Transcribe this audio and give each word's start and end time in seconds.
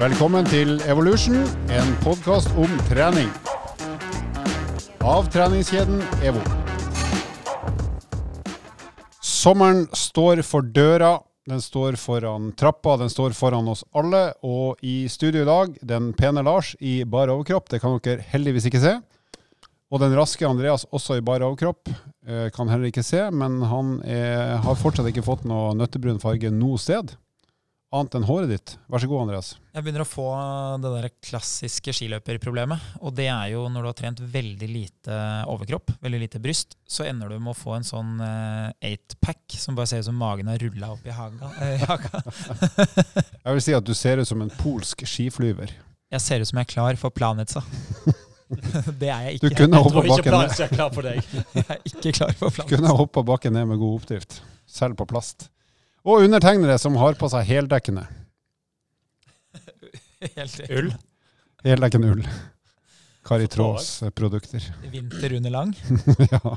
Velkommen 0.00 0.46
til 0.48 0.78
Evolution, 0.88 1.42
en 1.68 1.90
podkast 2.00 2.48
om 2.56 2.70
trening. 2.88 3.26
Av 5.04 5.28
treningskjeden 5.28 6.00
EVO. 6.24 6.40
Sommeren 9.20 9.84
står 9.92 10.40
for 10.48 10.64
døra. 10.64 11.18
Den 11.44 11.60
står 11.60 12.00
foran 12.00 12.48
trappa, 12.56 12.96
den 12.96 13.12
står 13.12 13.36
foran 13.36 13.68
oss 13.68 13.84
alle. 13.92 14.30
Og 14.40 14.80
i 14.80 15.04
studio 15.12 15.44
i 15.44 15.50
dag, 15.50 15.76
den 15.84 16.14
pene 16.16 16.48
Lars 16.48 16.72
i 16.80 17.02
bar 17.04 17.28
overkropp. 17.28 17.68
Det 17.68 17.84
kan 17.84 18.00
dere 18.00 18.24
heldigvis 18.32 18.72
ikke 18.72 18.80
se. 18.80 18.96
Og 19.92 20.00
den 20.00 20.16
raske 20.16 20.48
Andreas 20.48 20.88
også 20.88 21.20
i 21.20 21.26
bar 21.28 21.44
overkropp. 21.44 21.92
Eh, 22.24 22.48
kan 22.56 22.72
heller 22.72 22.88
ikke 22.88 23.04
se, 23.04 23.26
men 23.28 23.60
han 23.68 23.98
er, 24.08 24.62
har 24.64 24.80
fortsatt 24.80 25.12
ikke 25.12 25.28
fått 25.28 25.44
noe 25.44 25.74
nøttebrun 25.76 26.24
farge 26.24 26.48
noe 26.48 26.80
sted. 26.80 27.18
Annet 27.90 28.14
enn 28.14 28.22
håret 28.28 28.46
ditt. 28.52 28.72
Vær 28.86 29.02
så 29.02 29.08
god, 29.10 29.24
Andreas. 29.24 29.48
Jeg 29.74 29.82
begynner 29.82 30.04
å 30.04 30.06
få 30.06 30.26
det 30.78 30.90
der 30.94 31.08
klassiske 31.26 31.90
skiløperproblemet. 31.98 32.84
Og 33.02 33.16
det 33.18 33.26
er 33.32 33.48
jo 33.50 33.64
når 33.66 33.82
du 33.82 33.88
har 33.90 33.96
trent 33.98 34.22
veldig 34.30 34.68
lite 34.70 35.16
overkropp, 35.50 35.90
veldig 36.04 36.20
lite 36.22 36.38
bryst, 36.44 36.76
så 36.86 37.08
ender 37.10 37.32
du 37.34 37.40
med 37.42 37.50
å 37.50 37.58
få 37.58 37.74
en 37.80 37.88
sånn 37.88 38.12
eightpack 38.78 39.56
som 39.58 39.74
bare 39.74 39.90
ser 39.90 40.04
ut 40.04 40.06
som 40.06 40.22
magen 40.22 40.46
har 40.52 40.62
rulla 40.62 40.92
opp 40.94 41.02
i 41.10 41.16
haga. 41.18 41.50
Eh. 41.66 41.82
Jeg 43.42 43.58
vil 43.58 43.62
si 43.66 43.74
at 43.74 43.90
du 43.90 43.94
ser 43.98 44.22
ut 44.22 44.30
som 44.30 44.46
en 44.46 44.54
polsk 44.62 45.02
skiflyver. 45.10 45.74
Jeg 46.14 46.22
ser 46.22 46.42
ut 46.42 46.50
som 46.50 46.58
jeg 46.62 46.66
er 46.66 46.72
klar 46.76 46.96
for 46.98 47.10
Planica. 47.14 47.60
det 49.02 49.10
er 49.10 49.28
jeg 49.28 49.42
Du 49.42 49.46
ikke. 49.50 49.64
kunne 49.64 49.78
hoppa 49.82 50.02
bakken, 50.06 50.34
ned. 50.34 50.54
Jeg 50.58 50.66
er 50.66 50.72
klar 50.74 50.90
for 50.94 51.06
deg. 51.06 51.20
Jeg 51.58 51.66
er 51.70 51.82
ikke 51.86 52.12
klar 52.22 52.32
for 52.38 52.50
Planica. 52.54 52.76
kunne 52.76 52.94
hoppa 52.98 53.22
bakken 53.26 53.54
ned 53.58 53.68
med 53.70 53.78
god 53.82 54.00
oppdrift. 54.00 54.40
Selv 54.70 54.98
på 54.98 55.06
plast. 55.10 55.46
Og 56.06 56.24
undertegnere 56.24 56.78
som 56.80 56.96
har 56.96 57.18
på 57.20 57.28
seg 57.32 57.44
heldekkende. 57.48 58.06
Helt 60.36 60.60
Ull. 60.70 60.90
Heldekkende 61.64 62.14
ull. 62.14 62.24
Kari 63.24 63.46
Trås 63.52 64.02
eh, 64.02 64.10
produkter. 64.10 64.64
vinter 64.90 65.34
under 65.36 65.50
lang. 65.50 65.74
ja. 66.32 66.56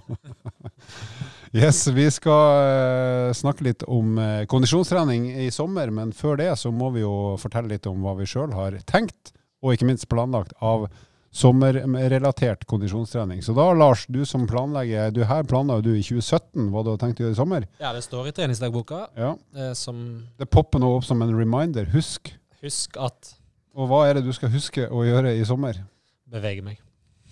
Yes, 1.52 1.88
vi 1.88 2.08
skal 2.12 2.60
eh, 2.64 3.34
snakke 3.36 3.68
litt 3.68 3.84
om 3.84 4.18
eh, 4.18 4.46
kondisjonstrening 4.50 5.28
i 5.44 5.50
sommer, 5.52 5.92
men 5.92 6.16
før 6.16 6.40
det 6.40 6.54
så 6.60 6.72
må 6.72 6.90
vi 6.96 7.04
jo 7.04 7.36
fortelle 7.40 7.76
litt 7.76 7.88
om 7.92 8.00
hva 8.04 8.16
vi 8.18 8.28
sjøl 8.30 8.56
har 8.56 8.80
tenkt, 8.90 9.36
og 9.64 9.76
ikke 9.76 9.90
minst 9.92 10.08
planlagt 10.12 10.56
av 10.64 10.88
sommerrelatert 11.34 12.66
kondisjonstrening. 12.70 13.42
Så 13.44 13.56
da, 13.58 13.66
Lars, 13.74 14.06
du 14.08 14.22
som 14.30 14.46
planlegger, 14.50 15.12
du 15.16 15.24
her 15.26 15.44
planla 15.50 15.80
du 15.84 15.92
i 15.98 16.04
2017 16.06 16.70
hva 16.70 16.84
du 16.86 16.92
hadde 16.94 17.02
tenkt 17.02 17.22
å 17.22 17.26
gjøre 17.26 17.36
i 17.36 17.40
sommer. 17.40 17.66
Ja, 17.82 17.92
det 17.96 18.04
står 18.06 18.30
i 18.30 18.36
treningsdagboka 18.38 19.08
Ja. 19.18 19.32
eh, 19.58 19.74
som 19.74 20.28
Det 20.38 20.46
popper 20.50 20.80
nå 20.80 20.92
opp 20.98 21.06
som 21.08 21.22
en 21.26 21.34
reminder. 21.36 21.86
Husk. 21.94 22.34
Husk 22.62 22.98
at 23.02 23.34
Og 23.76 23.90
hva 23.90 24.04
er 24.08 24.14
det 24.20 24.26
du 24.28 24.34
skal 24.34 24.50
huske 24.54 24.86
å 24.90 25.02
gjøre 25.06 25.34
i 25.40 25.44
sommer? 25.46 25.74
bevege 26.34 26.64
meg. 26.66 26.80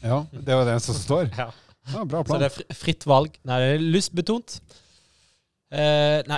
Ja, 0.03 0.23
det 0.31 0.53
var 0.53 0.65
det 0.65 0.73
eneste 0.75 0.93
som 0.93 1.01
står. 1.05 1.29
Ja. 1.37 1.51
Ja, 1.95 2.03
bra 2.05 2.19
Så 2.23 2.37
det 2.37 2.51
er 2.51 2.75
fritt 2.77 3.05
valg. 3.09 3.37
Nei, 3.43 3.55
det 3.57 3.69
er 3.73 3.79
lystbetont. 3.81 4.59
Eh, 5.73 6.21
nei, 6.29 6.37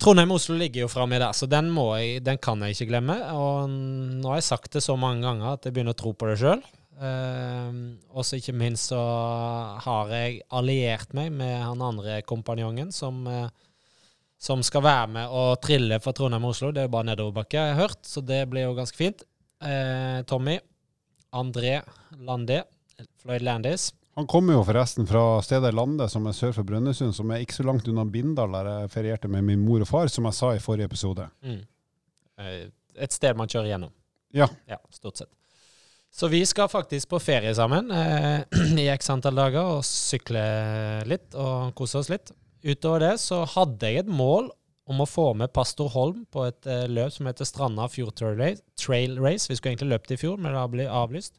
Trondheim-Oslo 0.00 0.56
ligger 0.58 0.84
jo 0.84 0.92
framme 0.92 1.18
der, 1.20 1.34
så 1.36 1.48
den, 1.50 1.70
jeg, 1.74 2.22
den 2.24 2.38
kan 2.42 2.62
jeg 2.62 2.76
ikke 2.76 2.90
glemme. 2.92 3.16
Og 3.34 3.68
nå 3.70 4.30
har 4.30 4.40
jeg 4.40 4.48
sagt 4.48 4.76
det 4.76 4.84
så 4.84 4.96
mange 5.00 5.24
ganger 5.26 5.54
at 5.54 5.66
jeg 5.66 5.74
begynner 5.74 5.96
å 5.96 5.98
tro 5.98 6.14
på 6.16 6.28
det 6.30 6.38
sjøl. 6.40 6.62
Uh, 6.94 7.98
og 8.14 8.22
så 8.22 8.38
ikke 8.38 8.54
minst 8.54 8.92
så 8.92 9.00
har 9.82 10.12
jeg 10.14 10.44
alliert 10.54 11.10
meg 11.16 11.32
med 11.34 11.56
han 11.58 11.82
andre 11.82 12.20
kompanjongen 12.22 12.92
som, 12.94 13.24
uh, 13.26 13.48
som 14.38 14.62
skal 14.62 14.84
være 14.86 15.08
med 15.16 15.34
og 15.34 15.58
trille 15.64 15.98
for 16.04 16.14
Trondheim-Oslo. 16.14 16.70
Det 16.70 16.84
er 16.84 16.88
jo 16.88 16.94
bare 16.94 17.10
nedoverbakke, 17.10 17.58
jeg 17.58 17.74
har 17.74 17.88
hørt, 17.88 18.00
så 18.06 18.22
det 18.22 18.44
blir 18.52 18.68
jo 18.68 18.78
ganske 18.78 19.00
fint. 19.00 19.26
Uh, 19.58 20.22
Tommy, 20.30 20.60
André 21.34 21.80
Landé, 22.22 22.62
Floyd 23.24 23.42
Landis. 23.42 23.90
Han 24.14 24.28
kommer 24.30 24.54
jo 24.54 24.62
forresten 24.66 25.08
fra 25.10 25.22
stedet 25.42 25.74
Lande, 25.74 26.06
som 26.10 26.26
er 26.30 26.36
sør 26.36 26.52
for 26.54 26.66
Brønnøysund, 26.68 27.14
som 27.16 27.32
er 27.34 27.42
ikke 27.42 27.56
så 27.56 27.66
langt 27.66 27.88
unna 27.90 28.04
Bindal, 28.06 28.52
der 28.54 28.68
jeg 28.70 28.92
ferierte 28.92 29.30
med 29.30 29.42
min 29.46 29.64
mor 29.66 29.82
og 29.82 29.90
far, 29.90 30.10
som 30.12 30.28
jeg 30.30 30.38
sa 30.38 30.52
i 30.54 30.62
forrige 30.62 30.86
episode. 30.90 31.26
Mm. 31.42 31.62
Eh, 32.38 32.60
Et 32.94 33.10
sted 33.10 33.34
man 33.34 33.50
kjører 33.50 33.72
gjennom. 33.72 33.90
Ja. 34.34 34.46
Ja, 34.70 34.78
stort 34.94 35.18
sett. 35.18 35.32
Så 36.14 36.28
vi 36.30 36.44
skal 36.46 36.70
faktisk 36.70 37.08
på 37.10 37.18
ferie 37.18 37.50
sammen 37.58 37.90
eh, 37.90 38.44
i 38.84 38.86
x 38.92 39.10
antall 39.10 39.34
dager 39.34 39.78
og 39.78 39.86
sykle 39.88 40.44
litt 41.10 41.34
og 41.34 41.72
kose 41.74 41.98
oss 41.98 42.10
litt. 42.12 42.30
Utover 42.62 43.02
det 43.02 43.16
så 43.18 43.40
hadde 43.56 43.90
jeg 43.90 44.04
et 44.04 44.12
mål 44.12 44.52
om 44.86 45.00
å 45.02 45.08
få 45.08 45.32
med 45.34 45.52
Pastor 45.56 45.90
Holm 45.90 46.22
på 46.30 46.44
et 46.46 46.68
eh, 46.70 46.86
løp 46.86 47.10
som 47.16 47.26
heter 47.26 47.48
Stranda 47.48 47.88
Fjord. 47.90 48.14
Trail 48.78 49.18
Race. 49.18 49.48
Vi 49.50 49.58
skulle 49.58 49.74
egentlig 49.74 49.90
løpt 49.90 50.14
i 50.14 50.20
fjor, 50.20 50.38
men 50.38 50.52
det 50.54 50.60
har 50.60 50.70
blitt 50.70 50.92
avlyst. 51.02 51.34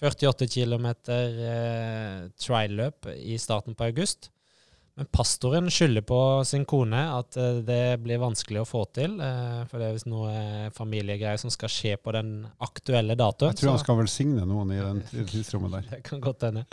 48 0.00 0.48
km 0.48 0.86
eh, 1.12 2.28
trial-løp 2.40 3.10
i 3.16 3.38
starten 3.38 3.76
på 3.76 3.90
august. 3.90 4.30
Men 4.98 5.06
pastoren 5.12 5.70
skylder 5.72 6.02
på 6.04 6.20
sin 6.44 6.64
kone 6.68 7.02
at 7.14 7.36
eh, 7.40 7.60
det 7.64 8.00
blir 8.04 8.20
vanskelig 8.22 8.62
å 8.62 8.68
få 8.68 8.84
til. 8.96 9.20
eh, 9.20 9.62
for 9.70 9.80
det 9.80 9.88
er 9.88 9.94
visst 9.96 10.10
noe 10.10 10.32
eh, 10.32 10.66
familiegreier 10.76 11.40
som 11.40 11.52
skal 11.52 11.72
skje 11.72 11.94
på 12.00 12.16
den 12.16 12.34
aktuelle 12.64 13.16
datoen. 13.16 13.54
Jeg 13.54 13.62
tror 13.62 13.76
han 13.76 13.84
skal 13.84 14.00
velsigne 14.02 14.48
noen 14.48 14.74
i 14.74 14.82
den 14.82 15.00
tidsrommet 15.30 15.78
der. 15.78 15.88
det 15.94 16.02
kan 16.08 16.20
godt 16.24 16.48
hende. 16.48 16.66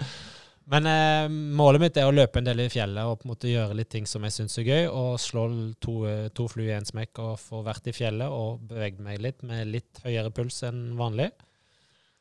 Men 0.67 0.87
eh, 0.91 1.29
målet 1.31 1.79
mitt 1.79 1.97
er 1.99 2.09
å 2.09 2.15
løpe 2.15 2.41
en 2.41 2.47
del 2.49 2.65
i 2.65 2.71
fjellet 2.71 3.07
og 3.07 3.21
på 3.21 3.27
en 3.27 3.31
måte 3.31 3.51
gjøre 3.51 3.75
litt 3.79 3.91
ting 3.93 4.07
som 4.09 4.25
jeg 4.27 4.35
syns 4.35 4.59
er 4.59 4.67
gøy. 4.67 4.87
Og 4.91 5.13
slå 5.23 5.47
to, 5.83 6.01
eh, 6.09 6.27
to 6.35 6.49
fluer 6.51 6.73
i 6.73 6.75
én 6.75 6.87
smekk 6.87 7.23
og 7.23 7.37
få 7.39 7.61
vært 7.63 7.87
i 7.87 7.95
fjellet 7.95 8.27
og 8.27 8.65
beveget 8.67 9.03
meg 9.03 9.23
litt 9.23 9.45
med 9.47 9.71
litt 9.71 10.01
høyere 10.03 10.33
puls 10.35 10.59
enn 10.67 10.89
vanlig. 10.99 11.31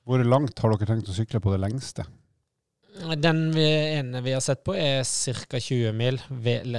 Hvor 0.07 0.23
langt 0.23 0.59
har 0.63 0.71
dere 0.71 0.87
tenkt 0.87 1.09
å 1.11 1.15
sykle 1.17 1.41
på 1.43 1.51
det 1.51 1.59
lengste? 1.65 2.05
Den 3.19 3.51
vi, 3.53 3.65
ene 3.99 4.21
vi 4.25 4.33
har 4.33 4.41
sett 4.41 4.63
på, 4.65 4.73
er 4.79 5.03
ca. 5.51 5.59
20 5.61 5.93
mil. 5.93 6.21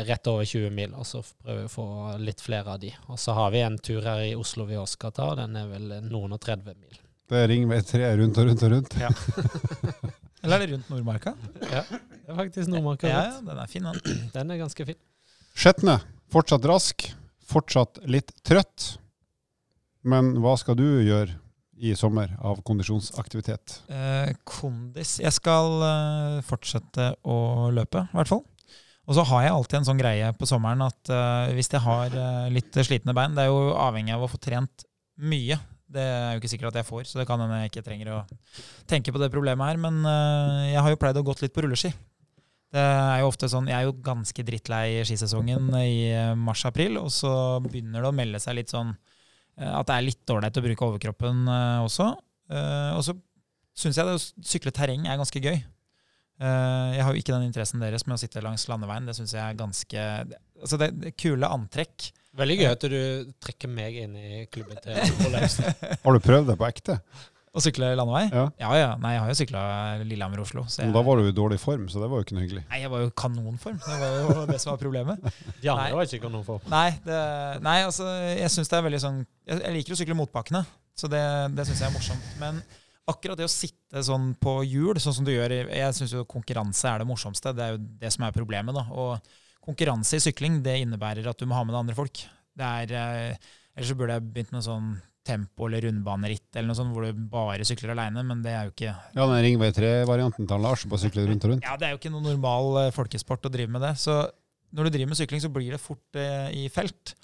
Rett 0.07 0.29
over 0.31 0.45
20 0.47 0.71
mil. 0.73 0.93
Og 0.95 1.05
så 1.05 1.19
prøver 1.21 1.59
vi 1.59 1.67
å 1.67 1.73
få 1.73 1.87
litt 2.23 2.41
flere 2.41 2.73
av 2.73 2.79
de. 2.81 2.93
Og 3.11 3.19
så 3.19 3.35
har 3.37 3.51
vi 3.53 3.65
en 3.65 3.75
tur 3.83 3.99
her 4.07 4.23
i 4.25 4.31
Oslo 4.35 4.65
vi 4.69 4.79
også 4.79 4.97
skal 4.97 5.13
ta. 5.17 5.27
Den 5.41 5.59
er 5.59 5.67
vel 5.69 5.91
noen 6.07 6.37
og 6.37 6.41
30 6.41 6.77
mil. 6.79 7.01
Det 7.27 7.41
er 7.43 7.51
Ringvei 7.51 7.81
3 7.83 8.13
rundt 8.21 8.39
og 8.39 8.47
rundt 8.47 8.63
og 8.63 8.71
rundt. 8.73 8.95
Eller 10.43 10.55
er 10.55 10.63
det 10.63 10.69
rundt 10.71 10.91
Nordmarka? 10.93 11.33
Ja, 11.67 11.81
det 11.83 12.31
er 12.31 12.37
faktisk 12.37 12.71
Nordmarka. 12.71 13.09
Ja, 13.11 13.25
ja, 13.27 13.41
den 13.43 13.59
er 13.59 13.71
fin, 13.71 13.89
den. 13.91 14.21
Den 14.31 14.53
er 14.55 14.61
ganske 14.61 14.87
fin. 14.87 14.99
Skjetne. 15.57 15.97
Fortsatt 16.31 16.63
rask. 16.71 17.09
Fortsatt 17.47 17.99
litt 18.07 18.31
trøtt. 18.47 18.93
Men 20.07 20.37
hva 20.39 20.55
skal 20.59 20.79
du 20.79 20.85
gjøre 21.03 21.35
i 21.77 21.93
sommer 21.97 22.33
av 22.41 22.61
kondisjonsaktivitet? 22.65 23.81
Eh, 23.91 24.33
kondis 24.47 25.17
Jeg 25.21 25.33
skal 25.35 25.83
eh, 25.85 26.37
fortsette 26.45 27.11
å 27.27 27.69
løpe, 27.73 28.07
i 28.07 28.17
hvert 28.17 28.31
fall. 28.31 28.43
Og 29.07 29.15
så 29.15 29.23
har 29.29 29.45
jeg 29.45 29.55
alltid 29.55 29.79
en 29.79 29.87
sånn 29.87 30.01
greie 30.01 30.31
på 30.35 30.47
sommeren 30.49 30.83
at 30.83 31.11
eh, 31.13 31.53
hvis 31.55 31.71
jeg 31.71 31.83
har 31.85 32.11
eh, 32.11 32.49
litt 32.51 32.75
slitne 32.83 33.15
bein 33.15 33.37
Det 33.37 33.45
er 33.45 33.53
jo 33.53 33.71
avhengig 33.79 34.15
av 34.17 34.25
å 34.25 34.31
få 34.31 34.39
trent 34.43 34.83
mye. 35.17 35.55
Det 35.87 36.03
er 36.03 36.33
jo 36.35 36.41
ikke 36.41 36.51
sikkert 36.51 36.73
at 36.73 36.81
jeg 36.81 36.89
får, 36.89 37.05
så 37.07 37.21
det 37.21 37.25
kan 37.29 37.39
hende 37.39 37.61
jeg 37.61 37.71
ikke 37.71 37.85
trenger 37.85 38.11
å 38.11 38.19
tenke 38.89 39.13
på 39.15 39.21
det 39.21 39.31
problemet 39.31 39.71
her. 39.71 39.79
Men 39.79 40.03
eh, 40.03 40.73
jeg 40.73 40.83
har 40.83 40.93
jo 40.93 40.99
pleid 40.99 41.19
å 41.19 41.25
gått 41.25 41.45
litt 41.45 41.55
på 41.55 41.63
rulleski. 41.63 41.93
Det 42.67 42.83
er 42.83 43.21
jo 43.21 43.29
ofte 43.29 43.47
sånn, 43.47 43.69
Jeg 43.71 43.79
er 43.79 43.85
jo 43.87 43.95
ganske 44.03 44.43
drittlei 44.43 45.05
skisesongen 45.07 45.69
i 45.79 46.11
eh, 46.11 46.33
mars-april, 46.35 46.99
og 46.99 47.07
så 47.15 47.31
begynner 47.63 48.03
det 48.03 48.11
å 48.11 48.17
melde 48.17 48.41
seg 48.43 48.59
litt 48.59 48.73
sånn 48.73 48.91
at 49.65 49.87
det 49.89 49.95
er 49.95 50.05
litt 50.05 50.33
ålreit 50.33 50.59
å 50.59 50.65
bruke 50.65 50.89
overkroppen 50.91 51.47
eh, 51.49 51.79
også. 51.85 52.11
Eh, 52.53 52.91
og 52.93 53.01
så 53.05 53.15
syns 53.77 53.97
jeg 53.97 54.07
det 54.07 54.17
å 54.17 54.21
sykle 54.51 54.73
terreng 54.75 55.07
er 55.07 55.19
ganske 55.19 55.41
gøy. 55.41 55.57
Eh, 56.37 56.89
jeg 56.93 57.05
har 57.05 57.13
jo 57.13 57.21
ikke 57.21 57.33
den 57.33 57.47
interessen 57.47 57.81
deres 57.81 58.05
med 58.05 58.17
å 58.17 58.21
sitte 58.21 58.43
langs 58.45 58.67
landeveien. 58.69 59.09
Det 59.09 59.17
syns 59.17 59.33
jeg 59.37 59.43
er 59.43 59.57
ganske 59.57 60.05
Altså, 60.57 60.77
det, 60.81 60.91
det 60.97 61.11
er 61.11 61.17
kule 61.21 61.49
antrekk. 61.53 62.11
Veldig 62.37 62.55
gøy 62.59 62.69
at 62.69 62.85
du 62.89 63.01
trekker 63.41 63.69
meg 63.69 63.97
inn 64.03 64.15
i 64.17 64.45
klubben 64.53 64.77
til 64.81 64.97
Rolex. 65.23 65.59
Har 66.03 66.15
du 66.15 66.21
prøvd 66.21 66.49
det 66.51 66.55
på 66.57 66.65
ekte? 66.65 66.97
Å 67.55 67.61
sykle 67.63 67.89
landevei? 67.97 68.25
Ja. 68.29 68.43
Ja 68.61 68.71
ja. 68.77 68.89
Nei, 69.01 69.13
jeg 69.15 69.21
har 69.23 69.29
jo 69.31 69.37
sykla 69.39 69.61
Lillehammer-Oslo. 70.03 70.65
så 70.69 70.83
Men 70.83 70.95
da 70.95 71.01
var 71.05 71.17
du 71.17 71.29
i 71.29 71.35
dårlig 71.35 71.59
form, 71.61 71.87
så 71.89 72.01
det 72.01 72.09
var 72.11 72.19
jo 72.19 72.27
ikke 72.27 72.35
noe 72.37 72.43
hyggelig. 72.43 72.63
Nei, 72.69 72.81
jeg 72.83 72.91
var 72.91 73.03
jo 73.03 73.09
i 73.09 73.13
kanonform. 73.23 73.77
Det 73.85 73.99
var 74.01 74.17
jo 74.17 74.43
det 74.51 74.57
som 74.61 74.73
var 74.73 74.81
problemet. 74.81 75.29
De 75.63 75.71
andre 75.73 75.87
var 75.95 76.09
ikke 76.09 76.19
i 76.19 76.25
kanonform. 76.25 76.67
Nei, 76.73 76.89
det, 77.05 77.21
nei 77.65 77.77
altså, 77.85 78.09
jeg 78.33 78.51
syns 78.53 78.69
det 78.73 78.77
er 78.77 78.85
veldig 78.89 79.01
sånn 79.01 79.23
Jeg, 79.23 79.61
jeg 79.63 79.73
liker 79.77 79.95
å 79.95 79.99
sykle 80.01 80.19
motbakkene, 80.19 80.63
så 80.97 81.09
det, 81.11 81.23
det 81.57 81.65
syns 81.69 81.81
jeg 81.81 81.89
er 81.89 81.95
morsomt. 81.95 82.29
Men 82.41 82.61
akkurat 83.07 83.39
det 83.39 83.47
å 83.47 83.51
sitte 83.51 84.03
sånn 84.03 84.33
på 84.43 84.59
hjul, 84.67 84.99
sånn 85.01 85.15
som 85.21 85.27
du 85.27 85.31
gjør 85.33 85.55
Jeg 85.63 85.97
syns 85.97 86.13
jo 86.13 86.25
konkurranse 86.29 86.91
er 86.91 87.01
det 87.01 87.09
morsomste. 87.09 87.55
Det 87.55 87.63
er 87.63 87.77
jo 87.77 87.83
det 88.03 88.13
som 88.13 88.27
er 88.27 88.35
problemet, 88.35 88.75
da. 88.75 88.85
Og 88.91 89.37
konkurranse 89.67 90.19
i 90.19 90.23
sykling, 90.23 90.61
det 90.63 90.81
innebærer 90.83 91.27
at 91.31 91.39
du 91.39 91.47
må 91.47 91.57
ha 91.57 91.63
med 91.65 91.73
deg 91.73 91.85
andre 91.85 91.97
folk. 91.97 92.21
Det 92.57 92.73
er 92.83 92.97
eh, 92.97 93.53
Ellers 93.77 93.91
så 93.93 93.97
burde 93.97 94.15
jeg 94.17 94.25
begynt 94.33 94.53
med 94.55 94.63
sånn 94.65 94.85
tempo- 95.27 95.67
eller 95.67 95.85
rundbaneritt 95.87 96.55
eller 96.55 96.71
noe 96.71 96.79
sånt, 96.79 96.93
hvor 96.95 97.05
du 97.05 97.21
bare 97.31 97.67
sykler 97.67 97.93
alene, 97.93 98.23
men 98.25 98.41
det 98.45 98.55
er 98.55 98.67
jo 98.67 98.73
ikke 98.73 98.91
Ja, 98.93 99.27
den 99.27 99.43
Ringvei 99.45 99.71
3-varianten 99.75 100.49
til 100.49 100.63
Lars, 100.63 100.87
bare 100.87 101.03
sykle 101.03 101.27
rundt 101.27 101.45
og 101.45 101.53
rundt. 101.53 101.67
Ja, 101.67 101.77
det 101.77 101.89
er 101.89 101.95
jo 101.95 102.01
ikke 102.01 102.13
noe 102.13 102.25
normal 102.25 102.83
eh, 102.85 102.91
folkesport 102.95 103.47
å 103.49 103.53
drive 103.53 103.73
med 103.75 103.83
det. 103.85 103.93
Så 104.01 104.21
når 104.75 104.87
du 104.87 104.95
driver 104.95 105.13
med 105.13 105.19
sykling, 105.19 105.43
så 105.43 105.51
blir 105.53 105.75
det 105.75 105.83
fort 105.83 106.19
eh, 106.19 106.51
i 106.63 106.67
felt. 106.73 107.15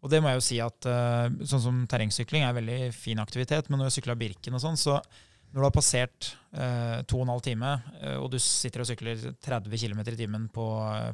Og 0.00 0.12
det 0.12 0.20
må 0.22 0.30
jeg 0.30 0.40
jo 0.40 0.46
si 0.46 0.60
at 0.64 0.88
eh, 0.88 1.40
sånn 1.48 1.64
som 1.64 1.80
terrengsykling 1.90 2.46
er 2.46 2.56
veldig 2.56 2.78
fin 2.96 3.20
aktivitet, 3.20 3.68
men 3.68 3.80
når 3.80 3.90
jeg 3.90 4.00
sykla 4.00 4.16
Birken 4.20 4.56
og 4.56 4.64
sånn, 4.64 4.80
så 4.80 4.96
når 5.50 5.58
du 5.58 5.66
har 5.66 5.74
passert 5.74 6.30
eh, 6.54 7.00
to 7.10 7.18
og 7.18 7.26
en 7.26 7.32
halv 7.34 7.44
time, 7.44 7.74
eh, 8.00 8.16
og 8.16 8.30
du 8.32 8.38
sitter 8.42 8.84
og 8.84 8.88
sykler 8.88 9.20
30 9.42 9.82
km 9.82 10.02
i 10.04 10.16
timen 10.16 10.46
på, 10.54 10.66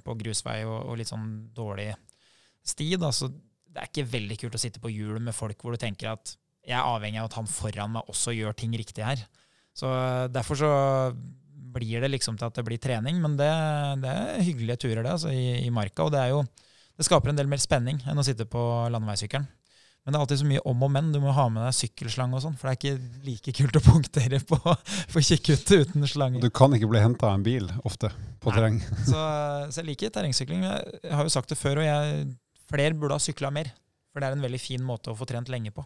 på 0.05 0.17
grusvei 0.21 0.61
og, 0.69 0.77
og, 0.83 0.95
litt 1.01 1.11
sånn 1.11 1.29
dårlig 1.57 1.89
sti, 2.67 2.93
da, 3.01 3.11
så 3.15 3.31
det 3.77 3.83
er 3.83 3.91
ikke 3.91 4.09
veldig 4.09 4.37
kult 4.41 4.57
å 4.57 4.61
sitte 4.61 4.81
på 4.81 4.89
hjul 4.89 5.19
med 5.21 5.37
folk 5.37 5.61
hvor 5.61 5.77
du 5.77 5.81
tenker 5.81 6.15
at 6.15 6.33
jeg 6.67 6.75
er 6.75 6.87
avhengig 6.89 7.21
av 7.21 7.29
at 7.29 7.37
han 7.39 7.49
foran 7.51 7.93
meg 7.95 8.09
også 8.11 8.33
gjør 8.35 8.57
ting 8.59 8.73
riktig 8.75 9.05
her. 9.05 9.21
Så 9.77 9.91
Derfor 10.33 10.59
så 10.59 10.71
blir 11.77 12.01
det 12.01 12.09
liksom 12.09 12.39
til 12.41 12.49
at 12.49 12.57
det 12.57 12.65
blir 12.65 12.81
trening, 12.81 13.21
men 13.21 13.37
det, 13.37 13.51
det 14.01 14.09
er 14.09 14.47
hyggelige 14.47 14.81
turer 14.87 15.03
det, 15.03 15.13
altså, 15.13 15.29
i, 15.29 15.61
i, 15.61 15.69
marka. 15.71 16.07
Og 16.07 16.15
det, 16.15 16.23
er 16.23 16.33
jo, 16.33 16.41
det 16.97 17.05
skaper 17.05 17.31
en 17.31 17.39
del 17.39 17.51
mer 17.51 17.61
spenning 17.61 18.01
enn 18.09 18.17
å 18.17 18.25
sitte 18.25 18.49
på 18.49 18.63
landeveissykkelen. 18.95 19.45
Men 20.07 20.15
det 20.15 20.19
er 20.19 20.23
alltid 20.23 20.39
så 20.39 20.47
mye 20.47 20.63
om 20.71 20.83
og 20.87 20.91
men. 20.95 21.09
Du 21.11 21.19
må 21.19 21.33
ha 21.35 21.45
med 21.51 21.65
deg 21.67 21.75
sykkelslange 21.75 22.39
og 22.39 22.43
sånn, 22.45 22.57
for 22.57 22.71
det 22.71 22.73
er 22.73 22.79
ikke 22.79 23.23
like 23.27 23.55
kult 23.59 23.79
å 23.81 23.83
punktere 23.83 24.39
på, 24.47 24.59
på 25.13 25.23
kikkute 25.29 25.81
uten 25.83 26.07
slange. 26.09 26.41
Du 26.41 26.49
kan 26.55 26.73
ikke 26.79 26.89
bli 26.89 27.03
henta 27.03 27.29
av 27.29 27.41
en 27.41 27.47
bil 27.47 27.67
ofte 27.85 28.13
på 28.41 28.55
terreng. 28.55 28.79
Så, 29.03 29.19
så, 29.19 29.81
jeg 29.81 29.89
liker 29.91 30.15
terrengsykling. 30.15 30.63
Jeg 30.63 31.11
har 31.11 31.27
jo 31.27 31.35
sagt 31.35 31.51
det 31.51 31.59
før, 31.59 31.83
og 31.83 31.89
jeg, 31.89 32.23
flere 32.71 32.97
burde 32.99 33.19
ha 33.19 33.23
sykla 33.23 33.53
mer. 33.55 33.73
For 34.13 34.23
det 34.23 34.31
er 34.31 34.39
en 34.39 34.47
veldig 34.47 34.63
fin 34.63 34.85
måte 34.85 35.13
å 35.13 35.17
få 35.19 35.29
trent 35.29 35.51
lenge 35.53 35.75
på. 35.77 35.85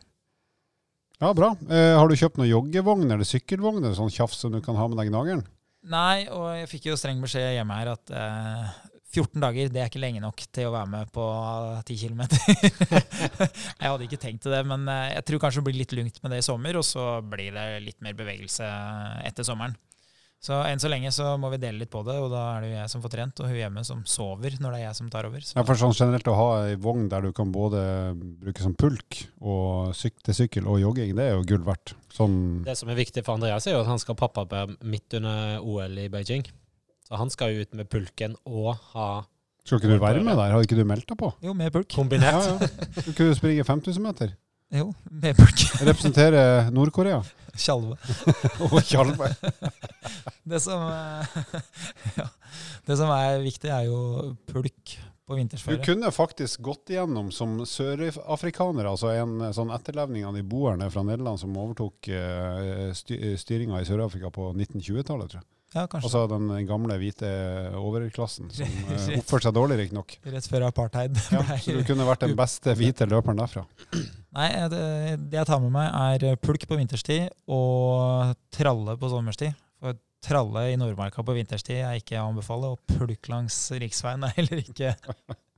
Ja, 1.20 1.32
bra. 1.36 1.52
Eh, 1.68 1.94
har 1.98 2.08
du 2.08 2.16
kjøpt 2.16 2.38
noen 2.40 2.48
joggevogn 2.48 3.10
eller 3.10 3.28
sykkelvogn 3.28 3.90
sånn 3.96 4.12
tjafs 4.14 4.38
som 4.40 4.54
du 4.54 4.62
kan 4.64 4.78
ha 4.78 4.86
med 4.88 4.96
deg 5.00 5.10
gnageren? 5.10 5.42
Nei, 5.90 6.28
og 6.32 6.46
jeg 6.56 6.68
fikk 6.70 6.88
jo 6.90 6.96
streng 7.00 7.20
beskjed 7.24 7.56
hjemme 7.56 7.76
her 7.76 7.90
at 7.92 8.12
eh, 8.12 8.70
14 9.10 9.42
dager 9.42 9.72
det 9.72 9.82
er 9.82 9.90
ikke 9.90 10.00
lenge 10.00 10.22
nok 10.22 10.40
til 10.54 10.68
å 10.68 10.72
være 10.74 10.88
med 10.92 11.10
på 11.12 11.26
10 11.88 11.98
km. 11.98 12.22
jeg 13.80 13.90
hadde 13.90 14.06
ikke 14.06 14.20
tenkt 14.22 14.44
til 14.46 14.54
det, 14.54 14.62
men 14.70 14.86
eh, 14.88 15.16
jeg 15.16 15.26
tror 15.28 15.42
kanskje 15.42 15.60
det 15.60 15.68
blir 15.68 15.80
litt 15.80 15.94
lungt 15.98 16.22
med 16.22 16.34
det 16.34 16.40
i 16.40 16.46
sommer, 16.46 16.78
og 16.78 16.86
så 16.86 17.06
blir 17.26 17.52
det 17.56 17.66
litt 17.84 17.98
mer 18.04 18.16
bevegelse 18.16 18.68
etter 19.26 19.46
sommeren. 19.46 19.74
Så 20.40 20.56
enn 20.64 20.80
så 20.80 20.88
lenge 20.88 21.10
så 21.12 21.34
må 21.36 21.50
vi 21.52 21.58
dele 21.60 21.82
litt 21.82 21.90
på 21.92 22.00
det, 22.06 22.14
og 22.16 22.30
da 22.32 22.42
er 22.54 22.62
det 22.64 22.68
jo 22.70 22.76
jeg 22.78 22.90
som 22.94 23.02
får 23.04 23.12
trent, 23.12 23.40
og 23.42 23.50
hun 23.50 23.58
hjemme 23.58 23.82
som 23.84 23.98
sover 24.08 24.54
når 24.56 24.72
det 24.72 24.78
er 24.78 24.84
jeg 24.86 24.96
som 24.96 25.10
tar 25.12 25.26
over. 25.28 25.42
Så. 25.44 25.52
Ja, 25.58 25.64
for 25.68 25.76
sånn 25.76 25.92
generelt 25.92 26.30
å 26.32 26.36
ha 26.38 26.46
ei 26.70 26.78
vogn 26.80 27.10
der 27.12 27.26
du 27.26 27.34
kan 27.36 27.50
både 27.52 27.82
bruke 28.16 28.64
som 28.64 28.72
pulk 28.72 29.18
og 29.44 29.92
syk 29.96 30.16
til 30.24 30.38
sykkel 30.38 30.70
og 30.70 30.80
jogging, 30.80 31.12
det 31.18 31.26
er 31.28 31.36
jo 31.36 31.44
gull 31.50 31.66
verdt. 31.66 31.92
Sånn 32.16 32.38
det 32.64 32.78
som 32.80 32.88
er 32.88 32.96
viktig 33.02 33.24
for 33.26 33.36
Andreas, 33.36 33.68
er 33.68 33.76
jo 33.76 33.82
at 33.84 33.90
han 33.92 34.00
skal 34.00 34.16
ha 34.16 34.22
pappaperm 34.22 34.78
midt 34.80 35.18
under 35.20 35.60
OL 35.60 36.00
i 36.00 36.08
Beijing. 36.12 36.48
Så 37.04 37.20
han 37.20 37.32
skal 37.36 37.52
jo 37.52 37.66
ut 37.66 37.76
med 37.76 37.90
pulken 37.92 38.38
og 38.48 38.78
ha 38.94 39.10
Skal 39.66 39.76
ikke 39.76 39.92
du 39.92 40.00
være 40.00 40.22
med 40.24 40.38
der? 40.40 40.54
Har 40.54 40.64
ikke 40.64 40.78
du 40.78 40.86
meldt 40.88 41.08
deg 41.10 41.20
på? 41.20 41.34
Jo, 41.44 41.52
med 41.52 41.68
pulk. 41.74 41.90
Kombinert. 41.92 42.48
Ja, 42.48 42.70
ja. 42.96 43.12
Du 43.12 43.26
springe 43.36 43.66
5000 43.66 44.00
meter? 44.08 44.32
Jo, 44.72 44.92
med 45.10 45.36
pulk. 45.36 45.66
Representere 45.82 46.70
Nord-Korea? 46.72 47.20
Tjalve. 47.56 47.96
og 48.66 48.80
Tjalve. 48.86 49.30
det, 50.50 50.60
som, 50.62 50.84
ja, 52.18 52.26
det 52.86 52.98
som 53.00 53.12
er 53.14 53.40
viktig, 53.44 53.70
er 53.70 53.86
jo 53.88 54.00
pulk 54.50 54.96
på 55.30 55.38
vintersføre. 55.38 55.78
Du 55.78 55.86
kunne 55.86 56.10
faktisk 56.14 56.62
gått 56.66 56.90
igjennom 56.94 57.30
som 57.34 57.60
sørafrikaner, 57.66 58.90
altså 58.90 59.12
en 59.14 59.52
sånn 59.54 59.70
etterlevning 59.74 60.26
av 60.26 60.36
de 60.38 60.42
boerne 60.46 60.90
fra 60.90 61.04
Nederland 61.06 61.40
som 61.42 61.54
overtok 61.54 62.10
uh, 62.10 62.90
styringa 63.38 63.80
i 63.80 63.86
Sør-Afrika 63.88 64.32
på 64.34 64.50
1920-tallet, 64.56 65.30
tror 65.30 65.42
jeg. 65.42 65.48
Ja. 65.70 65.84
Altså 65.86 66.24
den 66.26 66.48
gamle 66.66 66.96
hvite 66.98 67.28
overklassen 67.78 68.48
som 68.50 68.72
uh, 68.90 69.04
oppførte 69.20 69.46
seg 69.46 69.54
dårlig, 69.54 69.76
riktignok. 69.84 70.16
Rett 70.26 70.48
før 70.50 70.66
apartheid. 70.66 71.18
Ja, 71.30 71.44
så 71.62 71.76
du 71.78 71.84
kunne 71.86 72.06
vært 72.08 72.24
den 72.26 72.34
beste 72.38 72.74
hvite 72.78 73.06
løperen 73.10 73.38
derfra. 73.38 73.62
Nei, 74.38 74.48
det, 74.72 74.80
det, 75.28 75.38
jeg 75.38 75.46
tar 75.46 75.62
med 75.62 75.74
meg, 75.74 75.90
er 75.90 76.40
pulk 76.42 76.66
på 76.70 76.78
vinterstid 76.78 77.30
og 77.50 78.34
tralle 78.54 78.96
på 78.98 79.12
sommerstid. 79.12 79.54
For 79.80 79.98
tralle 80.26 80.66
i 80.72 80.78
Nordmarka 80.78 81.22
på 81.24 81.34
vinterstid 81.38 81.84
er 81.84 82.00
ikke 82.02 82.18
å 82.20 82.32
anbefale, 82.32 82.74
og 82.74 82.98
pulk 82.98 83.30
langs 83.30 83.62
riksveien 83.80 84.26
er 84.26 84.34
heller 84.36 84.64
ikke 84.66 84.96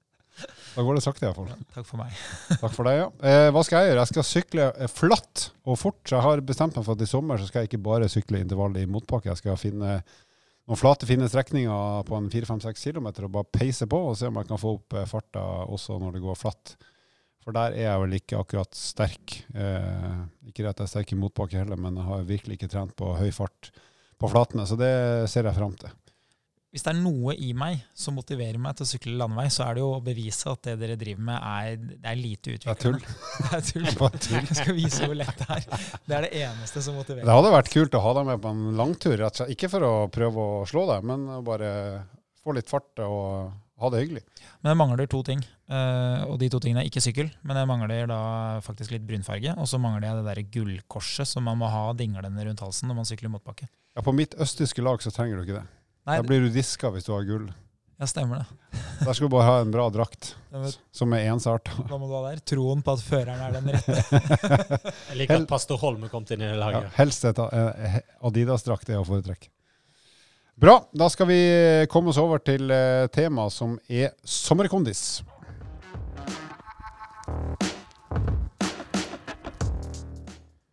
Da 0.72 0.82
går 0.82 0.96
det 0.96 1.04
sakte, 1.04 1.26
iallfall. 1.26 1.50
Ja, 1.52 1.58
takk 1.74 1.86
for 1.88 2.00
meg. 2.00 2.16
takk 2.62 2.72
for 2.72 2.88
deg, 2.88 2.98
ja. 3.02 3.08
Eh, 3.28 3.48
hva 3.52 3.62
skal 3.66 3.82
jeg 3.82 3.92
gjøre? 3.92 4.04
Jeg 4.04 4.12
skal 4.12 4.26
sykle 4.28 4.68
eh, 4.72 4.90
flatt 4.90 5.46
og 5.68 5.78
fort. 5.80 6.00
Så 6.08 6.16
jeg 6.16 6.24
har 6.24 6.44
bestemt 6.48 6.78
meg 6.78 6.86
for 6.86 6.96
at 6.96 7.04
i 7.04 7.10
sommer 7.10 7.40
så 7.40 7.48
skal 7.48 7.64
jeg 7.64 7.72
ikke 7.72 7.84
bare 7.84 8.10
sykle 8.12 8.40
intervall 8.40 8.78
i 8.80 8.86
motbakke. 8.88 9.30
Jeg 9.30 9.42
skal 9.42 9.60
finne 9.60 9.98
noen 10.00 10.78
flate, 10.78 11.08
fine 11.10 11.28
strekninger 11.28 12.08
på 12.08 12.16
en 12.16 12.30
4-5-6 12.32 12.86
km 12.88 13.10
og 13.10 13.32
bare 13.34 13.50
peise 13.52 13.88
på 13.90 14.00
og 14.08 14.16
se 14.18 14.30
om 14.30 14.40
jeg 14.40 14.48
kan 14.48 14.62
få 14.62 14.76
opp 14.78 14.96
eh, 14.96 15.08
farta 15.10 15.44
også 15.68 16.00
når 16.00 16.16
det 16.16 16.24
går 16.24 16.40
flatt. 16.40 16.76
For 17.42 17.54
der 17.56 17.74
er 17.74 17.88
jeg 17.88 18.02
vel 18.04 18.18
ikke 18.20 18.38
akkurat 18.38 18.78
sterk. 18.78 19.40
Eh, 19.52 20.20
ikke 20.48 20.64
at 20.68 20.78
jeg 20.78 20.86
er 20.86 20.92
sterk 20.94 21.12
i 21.12 21.18
motbakke 21.18 21.58
heller, 21.60 21.80
men 21.80 21.98
jeg 21.98 22.08
har 22.08 22.28
virkelig 22.28 22.60
ikke 22.60 22.70
trent 22.72 22.94
på 22.96 23.12
høy 23.18 23.28
fart 23.34 23.72
på 24.22 24.30
flatene. 24.30 24.64
Så 24.68 24.78
det 24.78 24.94
ser 25.28 25.50
jeg 25.50 25.58
fram 25.58 25.74
til 25.76 25.90
hvis 26.72 26.86
det 26.86 26.88
er 26.94 27.00
noe 27.02 27.34
i 27.36 27.50
meg 27.52 27.82
som 27.92 28.14
motiverer 28.16 28.56
meg 28.60 28.78
til 28.78 28.86
å 28.86 28.88
sykle 28.88 29.12
landevei, 29.20 29.44
så 29.52 29.66
er 29.66 29.76
det 29.76 29.82
jo 29.82 29.90
å 29.92 30.02
bevise 30.04 30.48
at 30.48 30.62
det 30.64 30.78
dere 30.80 30.94
driver 30.96 31.26
med, 31.28 31.36
er, 31.36 31.74
det 32.00 32.08
er 32.08 32.16
lite 32.16 32.54
utviklende. 32.54 33.00
Det 33.42 33.58
er 33.58 33.66
tull. 33.66 33.84
det 33.84 34.06
er 34.06 34.22
tull. 34.24 34.38
Jeg 34.38 34.56
skal 34.56 34.78
vise 34.78 35.08
hvor 35.10 35.18
lett 35.18 35.42
det 35.42 35.48
er. 35.58 35.66
Det 36.08 36.16
er 36.16 36.24
det 36.24 36.30
eneste 36.46 36.84
som 36.86 36.96
motiverer. 36.96 37.28
Det 37.28 37.36
hadde 37.36 37.50
vært 37.52 37.72
kult 37.74 37.98
å 37.98 38.00
ha 38.06 38.14
deg 38.16 38.30
med 38.30 38.40
på 38.40 38.52
en 38.54 38.62
langtur. 38.78 39.24
Ikke 39.52 39.68
for 39.68 39.84
å 39.84 39.92
prøve 40.12 40.46
å 40.46 40.62
slå 40.68 40.86
deg, 40.94 41.04
men 41.12 41.28
bare 41.44 41.72
få 42.40 42.56
litt 42.56 42.72
fart 42.72 43.04
og 43.04 43.52
ha 43.82 43.90
det 43.92 44.00
hyggelig. 44.04 44.22
Men 44.62 44.72
jeg 44.72 44.80
mangler 44.80 45.10
to 45.10 45.20
ting. 45.26 45.44
Eh, 45.68 46.24
og 46.24 46.38
de 46.40 46.48
to 46.52 46.62
tingene 46.62 46.84
er 46.84 46.88
ikke 46.88 47.02
sykkel, 47.04 47.28
men 47.44 47.60
jeg 47.60 47.68
mangler 47.68 48.08
da 48.08 48.22
faktisk 48.64 48.94
litt 48.94 49.04
brunfarge. 49.08 49.52
Og 49.58 49.68
så 49.68 49.80
mangler 49.82 50.08
jeg 50.08 50.22
det 50.22 50.26
der 50.30 50.42
gullkorset 50.56 51.28
som 51.34 51.44
man 51.48 51.60
må 51.60 51.68
ha 51.72 51.84
dinglende 51.98 52.48
rundt 52.48 52.64
halsen 52.64 52.88
når 52.88 53.02
man 53.02 53.12
sykler 53.12 53.32
motbakke. 53.34 53.68
Ja, 53.92 54.04
På 54.06 54.16
mitt 54.16 54.38
østtyske 54.40 54.84
lag 54.84 55.04
så 55.04 55.12
trenger 55.12 55.36
du 55.36 55.44
ikke 55.44 55.60
det. 55.60 55.68
Nei, 56.08 56.18
da 56.18 56.26
blir 56.26 56.42
du 56.46 56.50
diska 56.50 56.90
hvis 56.94 57.06
du 57.06 57.12
har 57.14 57.26
gull. 57.26 57.46
Ja, 58.02 58.08
stemmer 58.10 58.42
det. 58.42 58.80
Der 59.04 59.14
skal 59.14 59.28
du 59.28 59.30
bare 59.30 59.46
ha 59.46 59.58
en 59.62 59.70
bra 59.70 59.84
drakt 59.94 60.32
som 60.98 61.12
er 61.14 61.28
ensarta. 61.30 61.84
Da 61.86 61.98
må 62.00 62.08
du 62.10 62.16
ha 62.16 62.24
der? 62.30 62.40
Troen 62.50 62.82
på 62.82 62.96
at 62.96 63.04
føreren 63.06 63.42
er 63.46 63.54
den 63.54 63.70
rette. 63.70 63.98
Jeg 65.12 65.20
liker 65.20 65.42
at 65.44 65.50
pastor 65.50 65.78
Holme 65.78 66.10
kom 66.10 66.26
inn 66.34 66.42
i 66.42 66.52
laget. 66.58 66.88
Ja, 66.88 66.94
helst 66.98 67.26
et 67.30 67.38
eh, 67.46 68.00
Adidas-drakt 68.26 68.90
er 68.90 68.98
å 68.98 69.06
foretrekke. 69.06 69.52
Bra. 70.62 70.80
Da 70.94 71.08
skal 71.10 71.30
vi 71.30 71.38
komme 71.90 72.10
oss 72.12 72.18
over 72.20 72.42
til 72.44 72.70
eh, 72.74 73.06
temaet 73.14 73.54
som 73.54 73.78
er 73.88 74.12
sommerkondis. 74.26 75.22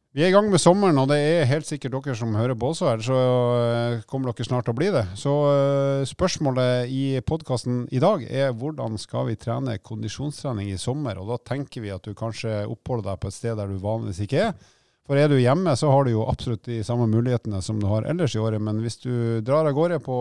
Vi 0.10 0.24
er 0.26 0.32
i 0.32 0.34
gang 0.34 0.48
med 0.50 0.58
sommeren, 0.58 0.98
og 0.98 1.12
det 1.12 1.20
er 1.22 1.44
helt 1.46 1.68
sikkert 1.70 1.94
dere 1.94 2.16
som 2.18 2.32
hører 2.34 2.58
på 2.58 2.72
også 2.72 2.88
her. 2.88 3.02
Så 3.06 3.18
eh, 3.62 4.00
kommer 4.10 4.32
dere 4.32 4.48
snart 4.48 4.66
til 4.66 4.74
å 4.74 4.78
bli 4.80 4.88
det. 4.96 5.04
Så 5.22 5.34
eh, 5.52 6.06
spørsmålet 6.10 6.90
i 6.90 7.04
podkasten 7.22 7.84
i 7.94 8.02
dag 8.02 8.24
er 8.26 8.56
hvordan 8.58 8.98
skal 8.98 9.28
vi 9.28 9.38
trene 9.38 9.76
kondisjonstrening 9.78 10.72
i 10.74 10.80
sommer? 10.82 11.20
Og 11.22 11.30
da 11.30 11.38
tenker 11.52 11.86
vi 11.86 11.92
at 11.94 12.10
du 12.10 12.18
kanskje 12.18 12.64
oppholder 12.66 13.12
deg 13.12 13.22
på 13.22 13.30
et 13.30 13.38
sted 13.38 13.62
der 13.62 13.70
du 13.70 13.78
vanligvis 13.84 14.24
ikke 14.26 14.42
er. 14.48 14.74
For 15.06 15.22
er 15.22 15.30
du 15.30 15.38
hjemme, 15.38 15.78
så 15.78 15.94
har 15.94 16.10
du 16.10 16.16
jo 16.16 16.26
absolutt 16.26 16.66
de 16.66 16.80
samme 16.86 17.06
mulighetene 17.14 17.62
som 17.62 17.78
du 17.78 17.86
har 17.92 18.10
ellers 18.10 18.34
i 18.34 18.42
året. 18.42 18.66
Men 18.66 18.82
hvis 18.82 18.98
du 19.06 19.14
drar 19.46 19.70
av 19.70 19.78
gårde 19.78 20.02
på 20.10 20.18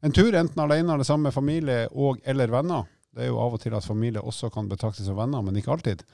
en 0.00 0.16
tur, 0.16 0.32
enten 0.32 0.64
alene 0.64 0.96
eller 0.96 1.04
sammen 1.04 1.28
med 1.28 1.36
familie 1.36 1.84
og 1.92 2.24
eller 2.24 2.48
venner 2.48 2.88
Det 3.12 3.26
er 3.26 3.32
jo 3.34 3.40
av 3.42 3.52
og 3.52 3.60
til 3.60 3.76
at 3.76 3.84
familie 3.84 4.24
også 4.24 4.48
kan 4.54 4.68
betraktes 4.70 5.04
som 5.04 5.20
venner, 5.20 5.44
men 5.44 5.60
ikke 5.60 5.76
alltid 5.76 6.08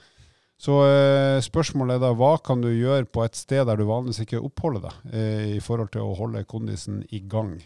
så 0.57 0.77
eh, 0.87 1.39
spørsmålet 1.45 1.99
er 1.99 2.05
da 2.07 2.13
hva 2.17 2.37
kan 2.41 2.63
du 2.65 2.71
gjøre 2.71 3.05
på 3.13 3.25
et 3.27 3.37
sted 3.37 3.67
der 3.69 3.77
du 3.77 3.85
vanligvis 3.89 4.23
ikke 4.25 4.41
oppholder 4.41 4.87
deg, 4.87 5.01
eh, 5.13 5.49
i 5.59 5.65
forhold 5.65 5.93
til 5.93 6.07
å 6.07 6.15
holde 6.17 6.47
kondisen 6.49 7.03
i 7.13 7.21
gang. 7.29 7.59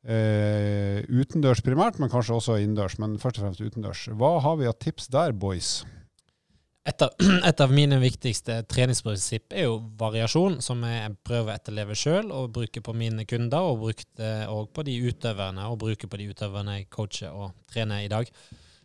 Eh, 0.00 1.00
utendørs 1.08 1.60
primært, 1.64 1.98
men 2.00 2.12
kanskje 2.12 2.36
også 2.36 2.58
innendørs. 2.60 2.98
Men 3.00 3.18
først 3.20 3.40
og 3.40 3.46
fremst 3.46 3.64
utendørs. 3.64 4.06
Hva 4.16 4.36
har 4.44 4.60
vi 4.60 4.68
av 4.68 4.78
tips 4.80 5.08
der, 5.12 5.32
boys? 5.36 5.80
Et 6.88 7.02
av, 7.04 7.12
et 7.50 7.60
av 7.60 7.72
mine 7.72 7.98
viktigste 8.00 8.62
treningsprinsipp 8.68 9.52
er 9.56 9.68
jo 9.68 9.76
variasjon, 10.00 10.60
som 10.64 10.80
jeg 10.88 11.12
prøver 11.24 11.52
å 11.52 11.56
etterleve 11.56 11.96
sjøl 11.98 12.32
og 12.36 12.52
bruke 12.56 12.84
på 12.84 12.96
mine 12.96 13.26
kunder, 13.28 13.68
og 13.68 13.84
brukte 13.84 14.32
òg 14.48 14.72
på 14.76 14.84
de 14.88 14.96
utøverne, 15.08 15.68
og 15.68 15.80
bruker 15.84 16.08
på 16.08 16.20
de 16.20 16.30
utøverne 16.32 16.80
jeg 16.80 16.90
coacher 16.92 17.36
og 17.36 17.52
trener 17.72 18.04
i 18.04 18.12
dag. 18.12 18.28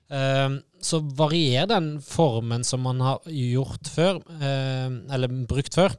Ehm, 0.09 0.59
så 0.81 0.99
varierer 0.99 1.69
den 1.69 1.95
formen 2.01 2.63
som 2.63 2.83
man 2.85 3.01
har 3.01 3.21
gjort 3.25 3.89
før, 3.89 4.21
ehm, 4.41 4.99
eller 5.11 5.27
brukt 5.49 5.75
før. 5.75 5.95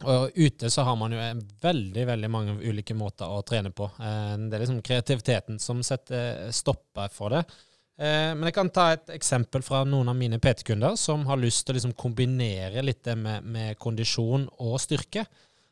Og 0.00 0.30
ute 0.34 0.70
så 0.72 0.82
har 0.82 0.96
man 0.96 1.12
jo 1.12 1.24
veldig 1.60 2.06
veldig 2.08 2.30
mange 2.32 2.54
ulike 2.64 2.96
måter 2.96 3.28
å 3.28 3.42
trene 3.46 3.70
på. 3.70 3.90
Ehm, 4.00 4.48
det 4.48 4.56
er 4.56 4.64
liksom 4.64 4.82
kreativiteten 4.82 5.60
som 5.60 5.82
setter 5.82 6.50
stopper 6.50 7.12
for 7.12 7.36
det. 7.36 7.44
Men 8.00 8.46
jeg 8.48 8.54
kan 8.56 8.70
ta 8.72 8.94
et 8.94 9.10
eksempel 9.12 9.60
fra 9.60 9.82
noen 9.84 10.08
av 10.08 10.14
mine 10.16 10.38
PT-kunder 10.40 10.94
som 10.96 11.26
har 11.28 11.36
lyst 11.36 11.66
til 11.66 11.74
å 11.74 11.76
liksom 11.76 11.92
kombinere 11.92 12.80
litt 12.80 13.02
det 13.04 13.12
med, 13.12 13.44
med, 13.44 13.76
kondisjon 13.76 14.46
og 14.56 14.78
styrke. 14.80 15.26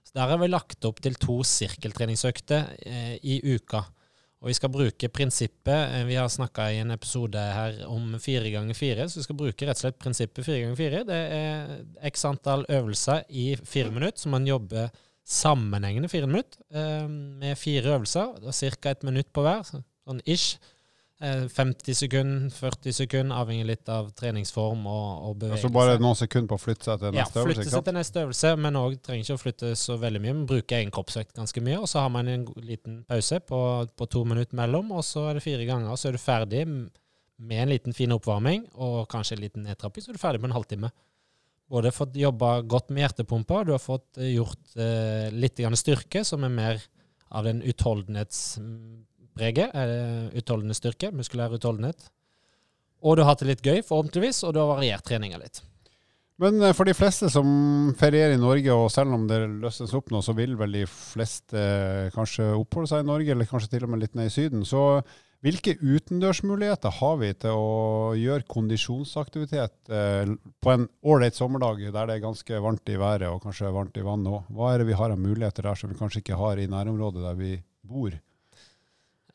Så 0.05 0.12
Der 0.12 0.29
har 0.29 0.37
vi 0.37 0.50
lagt 0.50 0.85
opp 0.85 1.00
til 1.00 1.17
to 1.17 1.38
sirkeltreningsøkter 1.41 2.67
eh, 2.85 3.15
i 3.25 3.41
uka. 3.57 3.81
Og 4.38 4.52
vi 4.52 4.54
skal 4.54 4.71
bruke 4.71 5.11
prinsippet 5.11 5.95
eh, 5.97 6.04
Vi 6.07 6.14
har 6.18 6.28
snakka 6.30 6.68
i 6.71 6.78
en 6.83 6.95
episode 6.95 7.42
her 7.42 7.80
om 7.90 8.14
fire 8.23 8.52
ganger 8.54 8.78
fire, 8.78 9.09
så 9.11 9.18
vi 9.18 9.26
skal 9.26 9.38
bruke 9.40 9.66
rett 9.66 9.80
og 9.80 9.83
slett 9.83 9.99
prinsippet 9.99 10.47
fire 10.47 10.62
ganger 10.62 10.78
fire. 10.78 11.04
Det 11.09 11.18
er 11.40 12.09
x 12.12 12.25
antall 12.28 12.64
øvelser 12.71 13.26
i 13.28 13.50
fire 13.66 13.90
minutter, 13.95 14.23
så 14.23 14.30
man 14.33 14.47
jobber 14.47 14.92
sammenhengende 15.28 16.09
fire 16.09 16.30
minutter 16.30 16.62
eh, 16.71 17.09
med 17.11 17.59
fire 17.59 17.97
øvelser. 17.99 18.38
Ca. 18.52 18.90
et 18.95 19.07
minutt 19.07 19.33
på 19.35 19.42
hver, 19.45 19.66
sånn 19.66 20.23
ish. 20.25 20.57
50 21.18 21.96
sekunder, 21.98 22.50
40 22.54 22.94
sekunder, 22.94 23.34
avhengig 23.42 23.64
litt 23.66 23.88
av 23.90 24.12
treningsform 24.14 24.84
og, 24.87 25.06
og 25.26 25.32
bevegelse. 25.40 25.66
Altså 25.66 25.75
bare 25.75 25.96
noen 25.98 26.18
sekunder 26.18 26.52
på 26.52 26.58
å 26.60 26.62
flytte 26.62 26.87
seg 26.87 27.00
til 27.02 27.16
neste 27.16 27.40
øvelse? 27.40 27.48
ja, 27.48 27.64
flytte 27.64 27.72
seg 27.72 27.87
til 27.88 27.96
neste 27.96 28.22
øvelse, 28.22 28.52
men 28.62 28.78
òg 28.78 28.94
trenger 29.02 29.25
ikke 29.25 29.38
å 29.38 29.40
flytte 29.42 29.72
så 29.80 29.96
veldig 29.98 30.20
mye. 30.22 30.37
Man 30.37 30.46
bruker 30.52 30.78
egen 30.78 30.92
kroppsvekt 30.94 31.34
ganske 31.40 31.62
mye, 31.66 31.80
og 31.82 31.90
så 31.90 32.04
har 32.04 32.12
man 32.14 32.30
en 32.30 32.44
liten 32.62 33.00
pause 33.08 33.40
på, 33.50 33.60
på 33.98 34.08
to 34.14 34.22
minutter 34.30 34.60
mellom, 34.60 34.92
og 34.94 35.02
så 35.08 35.26
er 35.32 35.40
det 35.40 35.42
fire 35.48 35.66
ganger, 35.66 35.90
og 35.90 35.98
så 35.98 36.12
er 36.12 36.14
du 36.14 36.22
ferdig 36.22 36.62
med 36.68 37.64
en 37.64 37.72
liten 37.75 37.98
fin 37.98 38.14
oppvarming 38.14 38.68
og 38.78 39.00
kanskje 39.10 39.37
en 39.37 39.42
liten 39.42 39.66
nedtrapping, 39.66 40.04
så 40.04 40.12
er 40.12 40.18
du 40.18 40.22
ferdig 40.22 40.42
på 40.44 40.50
en 40.52 40.54
halvtime. 40.54 40.92
Både 41.68 41.92
fått 41.92 42.14
jobba 42.18 42.60
godt 42.62 42.94
med 42.94 43.08
hjertepumpa, 43.08 43.64
du 43.66 43.75
har 43.75 43.82
fått 43.82 44.22
eh, 44.22 44.37
gjort 44.37 44.78
eh, 44.78 45.34
litt 45.34 45.58
styrke, 45.82 46.22
som 46.22 46.46
er 46.46 46.54
mer 46.54 46.87
av 47.28 47.44
den 47.44 47.58
utholdenhets 47.66 48.60
preget. 49.38 49.73
Utholdende 50.37 50.76
styrke, 50.76 51.12
muskulær 51.14 51.54
utholdenhet. 51.57 52.11
Og 52.99 53.16
du 53.16 53.23
har 53.23 53.33
hatt 53.33 53.45
det 53.45 53.52
litt 53.52 53.64
gøy, 53.64 53.80
forhåpentligvis, 53.87 54.42
og 54.45 54.54
du 54.54 54.62
har 54.62 54.73
variert 54.73 55.07
treninga 55.07 55.38
litt. 55.38 55.62
Men 56.42 56.61
eh, 56.62 56.75
for 56.76 56.87
de 56.87 56.95
fleste 56.95 57.30
som 57.33 57.49
ferierer 57.99 58.37
i 58.37 58.40
Norge, 58.40 58.75
og 58.75 58.90
selv 58.95 59.16
om 59.16 59.26
det 59.30 59.40
løses 59.62 59.95
opp 59.99 60.12
nå, 60.14 60.23
så 60.23 60.35
vil 60.38 60.54
vel 60.59 60.76
de 60.80 60.85
fleste 60.90 61.59
eh, 61.59 62.11
kanskje 62.14 62.52
oppholde 62.54 62.90
seg 62.92 63.02
i 63.02 63.09
Norge, 63.09 63.33
eller 63.35 63.49
kanskje 63.50 63.73
til 63.75 63.88
og 63.88 63.95
med 63.95 64.04
litt 64.04 64.14
ned 64.18 64.30
i 64.30 64.35
Syden. 64.35 64.62
Så 64.66 65.02
hvilke 65.42 65.76
utendørsmuligheter 65.78 66.95
har 66.99 67.18
vi 67.21 67.30
til 67.42 67.59
å 67.59 68.14
gjøre 68.18 68.47
kondisjonsaktivitet 68.50 69.92
eh, 69.95 70.30
på 70.62 70.75
en 70.75 70.87
ålreit 71.07 71.38
sommerdag 71.38 71.85
der 71.95 72.11
det 72.11 72.18
er 72.18 72.25
ganske 72.26 72.62
varmt 72.62 72.90
i 72.90 72.99
været 72.99 73.30
og 73.30 73.42
kanskje 73.47 73.75
varmt 73.75 73.99
i 73.99 74.07
vannet 74.07 74.35
òg? 74.35 74.49
Hva 74.54 74.73
er 74.73 74.83
det 74.83 74.88
vi 74.90 74.99
har 74.99 75.14
av 75.14 75.23
muligheter 75.23 75.71
der 75.71 75.78
som 75.78 75.90
vi 75.90 75.99
kanskje 75.99 76.25
ikke 76.25 76.38
har 76.38 76.59
i 76.59 76.71
nærområdet 76.71 77.23
der 77.23 77.38
vi 77.38 77.52
bor? 77.87 78.14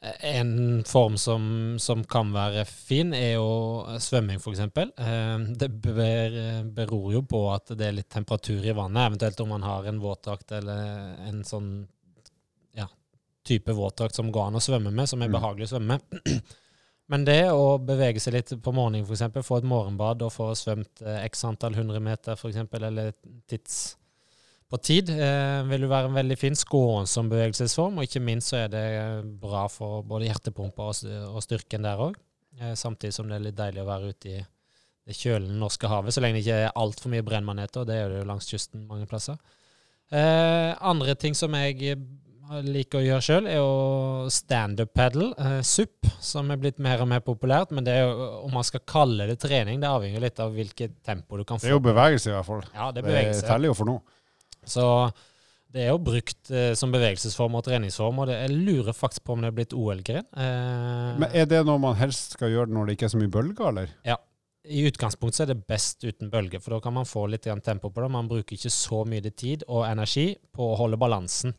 En 0.04 0.84
form 0.84 1.18
som, 1.18 1.44
som, 1.80 2.02
kan 2.04 2.34
være 2.36 2.66
fin, 2.68 3.14
er 3.16 3.38
jo 3.38 3.86
svømming, 4.04 4.42
f.eks. 4.42 4.60
Det 5.56 5.70
det 5.70 6.64
beror 6.76 7.14
jo 7.14 7.22
på 7.24 7.46
at 7.54 7.72
det 7.72 7.88
er 7.88 7.96
litt 8.02 8.10
temperatur 8.12 8.66
i 8.68 8.76
vannet, 8.76 9.06
eventuelt 9.08 9.40
om 9.46 9.54
man 9.56 9.64
har 9.64 9.88
en 9.88 10.02
våtdrakt 10.04 10.52
eller 10.60 11.16
en 11.30 11.40
sånn 11.48 11.70
ja, 12.76 12.90
type 13.48 13.72
våtdrakt 13.78 14.20
som 14.20 14.32
går 14.32 14.50
an 14.50 14.60
å 14.60 14.64
svømme 14.64 14.92
med, 14.92 15.08
som 15.08 15.24
er 15.24 15.32
mm. 15.32 15.38
behagelig 15.40 15.70
å 15.70 15.74
svømme 15.78 15.96
med. 15.96 16.44
Men 17.14 17.26
det 17.28 17.42
å 17.52 17.78
bevege 17.80 18.20
seg 18.24 18.36
litt 18.36 18.52
på 18.64 18.76
morgenen, 18.76 19.08
f.eks., 19.08 19.40
få 19.48 19.62
et 19.62 19.68
morgenbad 19.68 20.24
og 20.28 20.36
få 20.36 20.52
svømt 20.58 21.04
eh, 21.04 21.24
x 21.30 21.48
antall 21.48 21.80
hundre 21.80 22.04
meter, 22.04 22.36
f.eks., 22.36 22.60
eller 22.80 23.16
tids 23.48 23.84
på 24.74 24.80
tid 24.82 25.12
eh, 25.14 25.60
vil 25.70 25.86
jo 25.86 25.92
være 25.92 26.10
en 26.10 26.18
veldig 26.18 26.38
fin 26.40 26.56
skånsom 26.58 27.28
bevegelsesform, 27.30 28.00
og 28.00 28.08
ikke 28.08 28.24
minst 28.26 28.50
så 28.50 28.64
er 28.64 28.72
det 28.74 28.86
bra 29.42 29.68
for 29.70 30.02
både 30.08 30.26
hjertepumpa 30.32 30.88
og, 30.90 31.42
styrken 31.46 31.86
der 31.86 32.02
òg. 32.02 32.18
Eh, 32.58 32.74
samtidig 32.80 33.14
som 33.14 33.30
det 33.30 33.38
er 33.38 33.46
litt 33.46 33.60
deilig 33.60 33.84
å 33.84 33.90
være 33.92 34.10
ute 34.10 34.32
i 34.32 34.40
det 35.04 35.18
kjølende 35.20 35.60
norske 35.60 35.90
havet, 35.92 36.16
så 36.16 36.24
lenge 36.24 36.40
det 36.40 36.46
ikke 36.48 36.64
er 36.64 36.78
altfor 36.80 37.14
mye 37.14 37.26
brennmaneter, 37.28 37.84
og 37.84 37.90
det 37.90 38.00
er 38.00 38.10
det 38.10 38.24
jo 38.24 38.30
langs 38.32 38.50
kysten 38.50 38.88
mange 38.90 39.06
plasser. 39.10 39.38
Eh, 40.10 40.72
andre 40.82 41.16
ting 41.22 41.38
som 41.38 41.54
jeg 41.60 41.98
liker 42.64 43.00
å 43.00 43.04
gjøre 43.04 43.26
sjøl, 43.26 43.50
er 43.50 43.62
å 43.62 44.26
standup-pedal, 44.34 45.30
eh, 45.38 45.60
SUP, 45.62 46.10
som 46.24 46.50
er 46.52 46.60
blitt 46.62 46.82
mer 46.82 47.02
og 47.02 47.10
mer 47.14 47.22
populært. 47.26 47.72
Men 47.72 47.86
det 47.86 47.94
er 47.94 48.08
jo, 48.08 48.28
om 48.48 48.58
man 48.58 48.66
skal 48.68 48.84
kalle 48.90 49.30
det 49.30 49.40
trening, 49.44 49.80
det 49.82 49.90
avhenger 49.90 50.26
litt 50.26 50.42
av 50.44 50.54
hvilket 50.54 50.98
tempo 51.06 51.38
du 51.38 51.46
kan 51.46 51.62
få. 51.62 51.68
Det 51.68 51.72
er 51.72 51.78
jo 51.78 51.86
bevegelse, 51.86 52.30
i 52.30 52.36
hvert 52.36 52.50
fall. 52.50 52.66
Ja, 52.74 52.92
Det, 52.92 53.06
det 53.06 53.42
teller 53.46 53.72
jo 53.72 53.78
for 53.78 53.90
noe. 53.90 54.02
Så 54.70 54.86
det 55.74 55.88
er 55.88 55.90
jo 55.90 56.02
brukt 56.06 56.52
eh, 56.54 56.72
som 56.78 56.92
bevegelsesform 56.94 57.56
og 57.58 57.66
treningsform, 57.66 58.20
og 58.22 58.30
det, 58.30 58.38
jeg 58.44 58.58
lurer 58.68 58.94
faktisk 58.94 59.26
på 59.26 59.34
om 59.34 59.42
det 59.42 59.50
er 59.50 59.58
blitt 59.58 59.74
OL-gren. 59.74 60.28
Eh, 60.38 61.10
Men 61.24 61.34
Er 61.34 61.50
det 61.50 61.64
noe 61.66 61.82
man 61.82 61.98
helst 61.98 62.38
skal 62.38 62.54
gjøre 62.54 62.70
når 62.70 62.86
det 62.92 62.98
ikke 62.98 63.08
er 63.10 63.14
så 63.16 63.22
mye 63.22 63.34
bølger, 63.34 63.66
eller? 63.72 63.96
Ja. 64.06 64.20
I 64.64 64.86
utgangspunktet 64.88 65.42
er 65.44 65.50
det 65.52 65.66
best 65.68 66.06
uten 66.06 66.30
bølger, 66.32 66.62
for 66.64 66.76
da 66.76 66.80
kan 66.86 66.94
man 66.96 67.10
få 67.10 67.26
litt 67.28 67.44
tempo 67.66 67.90
på 67.90 68.04
det. 68.04 68.12
Man 68.14 68.30
bruker 68.30 68.56
ikke 68.56 68.72
så 68.72 69.02
mye 69.04 69.34
tid 69.34 69.66
og 69.68 69.84
energi 69.90 70.30
på 70.56 70.70
å 70.72 70.78
holde 70.80 71.00
balansen. 71.02 71.52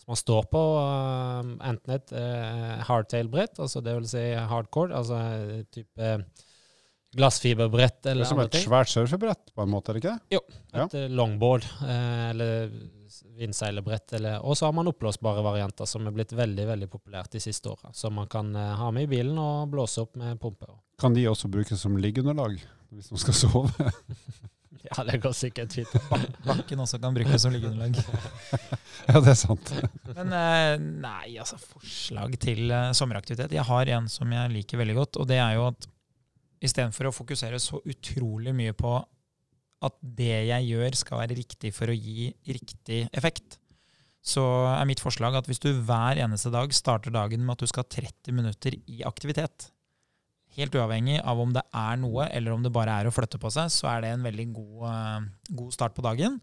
Så 0.00 0.08
man 0.08 0.18
står 0.18 0.48
på 0.50 0.62
uh, 0.80 1.52
enten 1.68 1.94
et 1.94 2.10
uh, 2.16 2.80
hardtail-brett, 2.88 3.60
altså 3.60 3.84
det 3.84 3.94
vil 4.00 4.08
si 4.10 4.24
hardcore, 4.34 4.96
altså 4.96 5.20
type 5.70 6.16
glassfiberbrett 7.12 8.06
eller 8.06 8.22
Det 8.22 8.28
er 8.28 8.30
som 8.30 8.42
et 8.44 8.56
svært 8.62 8.90
surfebrett, 8.90 9.52
på 9.54 9.64
en 9.64 9.70
måte, 9.72 9.90
er 9.90 9.98
det 9.98 10.02
ikke 10.04 10.14
det? 10.14 10.36
Jo. 10.36 10.40
Et 10.70 10.78
ja. 10.78 11.04
Eh, 11.04 11.08
longboard 11.10 11.66
eh, 11.82 12.28
eller 12.30 12.70
vindseilebrett. 13.40 14.14
Og 14.44 14.54
så 14.58 14.68
har 14.68 14.76
man 14.76 14.90
oppblåsbare 14.90 15.42
varianter 15.42 15.88
som 15.90 16.06
er 16.06 16.14
blitt 16.14 16.34
veldig 16.36 16.68
veldig 16.68 16.90
populært 16.92 17.34
de 17.34 17.42
siste 17.42 17.72
åra. 17.72 17.90
Som 17.96 18.18
man 18.20 18.30
kan 18.30 18.54
eh, 18.54 18.76
ha 18.78 18.92
med 18.94 19.08
i 19.08 19.10
bilen 19.16 19.38
og 19.42 19.72
blåse 19.74 20.04
opp 20.04 20.14
med 20.20 20.38
pumpe. 20.40 20.70
Kan 21.00 21.16
de 21.16 21.26
også 21.30 21.50
brukes 21.50 21.82
som 21.82 21.98
liggeunderlag 21.98 22.60
hvis 22.94 23.10
man 23.10 23.22
skal 23.22 23.38
sove? 23.38 23.90
ja, 24.86 25.02
det 25.10 25.18
går 25.24 25.34
sikkert 25.34 25.74
fint. 25.74 25.94
Bakken 26.46 26.86
også 26.86 27.02
kan 27.02 27.16
brukes 27.16 27.42
som 27.42 27.54
liggeunderlag. 27.54 27.98
ja, 29.10 29.18
det 29.18 29.34
er 29.34 29.40
sant. 29.40 29.74
Men 30.14 30.34
nei, 31.02 31.38
altså 31.42 31.58
forslag 31.58 32.38
til 32.38 32.70
sommeraktivitet. 32.94 33.58
Jeg 33.58 33.66
har 33.66 33.96
en 33.98 34.06
som 34.10 34.30
jeg 34.30 34.54
liker 34.54 34.78
veldig 34.78 35.00
godt, 35.02 35.18
og 35.18 35.30
det 35.30 35.42
er 35.42 35.58
jo 35.58 35.72
at 35.72 35.90
Istedenfor 36.60 37.08
å 37.08 37.14
fokusere 37.14 37.58
så 37.62 37.80
utrolig 37.88 38.52
mye 38.56 38.74
på 38.76 38.92
at 39.80 39.96
det 40.04 40.34
jeg 40.50 40.68
gjør, 40.68 40.96
skal 40.98 41.22
være 41.22 41.36
riktig 41.38 41.72
for 41.72 41.88
å 41.88 41.96
gi 41.96 42.28
riktig 42.52 43.06
effekt, 43.16 43.56
så 44.20 44.42
er 44.74 44.88
mitt 44.88 45.00
forslag 45.00 45.38
at 45.38 45.46
hvis 45.48 45.62
du 45.62 45.70
hver 45.72 46.20
eneste 46.20 46.52
dag 46.52 46.72
starter 46.76 47.14
dagen 47.14 47.40
med 47.40 47.54
at 47.54 47.62
du 47.64 47.70
skal 47.70 47.86
ha 47.86 47.92
30 47.96 48.36
minutter 48.36 48.76
i 48.76 49.00
aktivitet, 49.08 49.70
helt 50.58 50.76
uavhengig 50.76 51.22
av 51.24 51.40
om 51.40 51.54
det 51.54 51.62
er 51.64 51.96
noe 52.02 52.26
eller 52.28 52.52
om 52.52 52.66
det 52.66 52.74
bare 52.74 52.98
er 53.00 53.08
å 53.08 53.14
flytte 53.14 53.40
på 53.40 53.52
seg, 53.54 53.70
så 53.72 53.88
er 53.94 54.04
det 54.04 54.12
en 54.12 54.26
veldig 54.26 54.46
god, 54.52 54.84
uh, 54.84 55.56
god 55.62 55.72
start 55.72 55.96
på 55.96 56.04
dagen. 56.04 56.36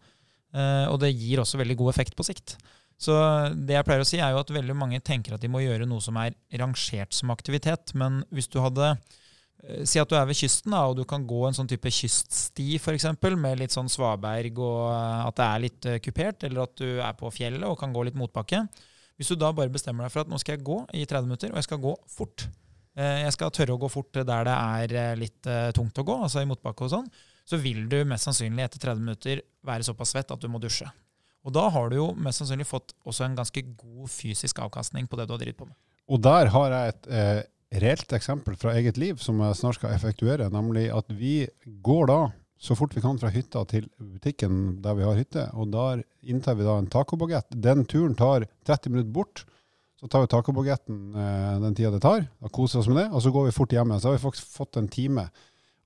Uh, 0.50 0.88
og 0.88 0.98
det 1.04 1.12
gir 1.12 1.44
også 1.44 1.60
veldig 1.60 1.76
god 1.78 1.92
effekt 1.92 2.18
på 2.18 2.26
sikt. 2.26 2.56
Så 2.98 3.14
det 3.54 3.76
jeg 3.76 3.86
pleier 3.86 4.02
å 4.02 4.08
si, 4.08 4.18
er 4.18 4.34
jo 4.34 4.42
at 4.42 4.50
veldig 4.50 4.74
mange 4.74 4.98
tenker 5.04 5.36
at 5.36 5.44
de 5.44 5.52
må 5.52 5.62
gjøre 5.62 5.86
noe 5.86 6.02
som 6.02 6.18
er 6.18 6.34
rangert 6.58 7.14
som 7.14 7.30
aktivitet. 7.30 7.94
Men 7.94 8.24
hvis 8.34 8.50
du 8.50 8.58
hadde 8.64 8.96
Eh, 8.96 9.27
si 9.58 9.98
at 9.98 10.10
du 10.10 10.14
er 10.14 10.26
ved 10.28 10.38
kysten 10.38 10.74
da, 10.74 10.84
og 10.86 11.00
du 11.00 11.04
kan 11.08 11.24
gå 11.26 11.40
en 11.48 11.56
sånn 11.56 11.68
type 11.70 11.90
kyststi 11.90 12.76
f.eks. 12.78 13.08
med 13.34 13.58
litt 13.58 13.74
sånn 13.74 13.90
svaberg 13.90 14.60
og 14.62 14.84
eh, 14.92 15.24
at 15.26 15.40
det 15.40 15.48
er 15.48 15.64
litt 15.64 15.88
uh, 15.90 15.96
kupert, 16.04 16.46
eller 16.46 16.68
at 16.68 16.76
du 16.78 17.00
er 17.02 17.16
på 17.18 17.32
fjellet 17.34 17.66
og 17.66 17.78
kan 17.80 17.92
gå 17.94 18.06
litt 18.06 18.18
motbakke. 18.18 18.62
Hvis 19.18 19.32
du 19.32 19.34
da 19.34 19.50
bare 19.52 19.72
bestemmer 19.74 20.06
deg 20.06 20.14
for 20.14 20.22
at 20.22 20.30
nå 20.30 20.38
skal 20.38 20.56
jeg 20.56 20.66
gå 20.68 20.78
i 20.94 21.02
30 21.02 21.26
minutter, 21.26 21.50
og 21.50 21.58
jeg 21.58 21.66
skal 21.66 21.82
gå 21.82 21.96
fort 22.12 22.46
Jeg 22.98 23.30
skal 23.34 23.50
tørre 23.54 23.74
å 23.74 23.78
gå 23.78 23.88
fort 23.90 24.16
der 24.26 24.46
det 24.46 24.54
er 24.94 25.18
litt 25.18 25.46
tungt 25.74 25.98
å 25.98 26.04
gå, 26.06 26.14
altså 26.22 26.42
i 26.42 26.48
motbakke 26.50 26.86
og 26.86 26.90
sånn, 26.90 27.04
så 27.46 27.58
vil 27.62 27.84
du 27.90 28.00
mest 28.06 28.26
sannsynlig 28.26 28.64
etter 28.64 28.82
30 28.82 29.04
minutter 29.04 29.42
være 29.66 29.86
såpass 29.86 30.14
svett 30.14 30.30
at 30.34 30.42
du 30.42 30.48
må 30.50 30.58
dusje. 30.62 30.86
Og 31.46 31.54
da 31.54 31.68
har 31.74 31.90
du 31.90 31.98
jo 31.98 32.08
mest 32.18 32.42
sannsynlig 32.42 32.66
fått 32.66 32.94
også 33.06 33.26
en 33.26 33.36
ganske 33.38 33.62
god 33.78 34.10
fysisk 34.10 34.58
avkastning 34.62 35.06
på 35.06 35.18
det 35.18 35.28
du 35.28 35.34
har 35.36 35.42
drevet 35.42 35.58
på 35.58 35.68
med. 35.68 35.78
Og 36.10 36.22
der 36.22 36.50
har 36.54 36.74
jeg 36.74 36.94
et 36.94 37.10
reelt 37.74 38.12
eksempel 38.16 38.56
fra 38.56 38.74
eget 38.78 38.96
liv 38.96 39.18
som 39.20 39.40
jeg 39.44 39.56
snart 39.58 39.78
skal 39.78 39.94
effektuere. 39.94 40.48
Nemlig 40.52 40.88
at 40.94 41.10
vi 41.12 41.42
går 41.84 42.08
da 42.10 42.20
så 42.58 42.74
fort 42.74 42.96
vi 42.96 43.02
kan 43.04 43.18
fra 43.20 43.30
hytta 43.30 43.62
til 43.70 43.86
butikken 44.02 44.80
der 44.82 44.96
vi 44.98 45.06
har 45.06 45.18
hytte. 45.18 45.46
Og 45.54 45.70
der 45.72 46.02
inntar 46.26 46.58
vi 46.58 46.66
da 46.66 46.78
en 46.78 46.90
tacobagett. 46.90 47.46
Den 47.54 47.84
turen 47.86 48.16
tar 48.18 48.48
30 48.66 48.90
minutter 48.90 49.12
bort. 49.14 49.44
Så 49.98 50.06
tar 50.06 50.22
vi 50.22 50.30
tacobagetten 50.30 51.14
eh, 51.14 51.54
den 51.62 51.74
tida 51.74 51.90
det 51.90 52.04
tar, 52.04 52.28
og 52.38 52.52
koser 52.54 52.78
oss 52.78 52.86
med 52.86 53.00
det, 53.00 53.08
og 53.10 53.22
så 53.24 53.32
går 53.34 53.48
vi 53.48 53.54
fort 53.56 53.72
hjem. 53.74 53.96
Så 53.98 54.06
har 54.06 54.14
vi 54.14 54.22
faktisk 54.22 54.52
fått 54.54 54.78
en 54.78 54.86
time. 54.86 55.24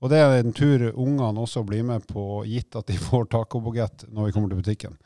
Og 0.05 0.11
det 0.11 0.19
er 0.21 0.35
en 0.37 0.53
tur 0.53 0.83
ungene 0.91 1.41
også 1.41 1.63
blir 1.65 1.81
med 1.87 2.05
på, 2.05 2.43
gitt 2.45 2.77
at 2.77 2.91
de 2.91 2.99
får 3.07 3.25
tacobagett 3.33 4.05
når 4.13 4.29
vi 4.29 4.35
kommer 4.35 4.53
til 4.53 4.61
butikken. 4.61 4.99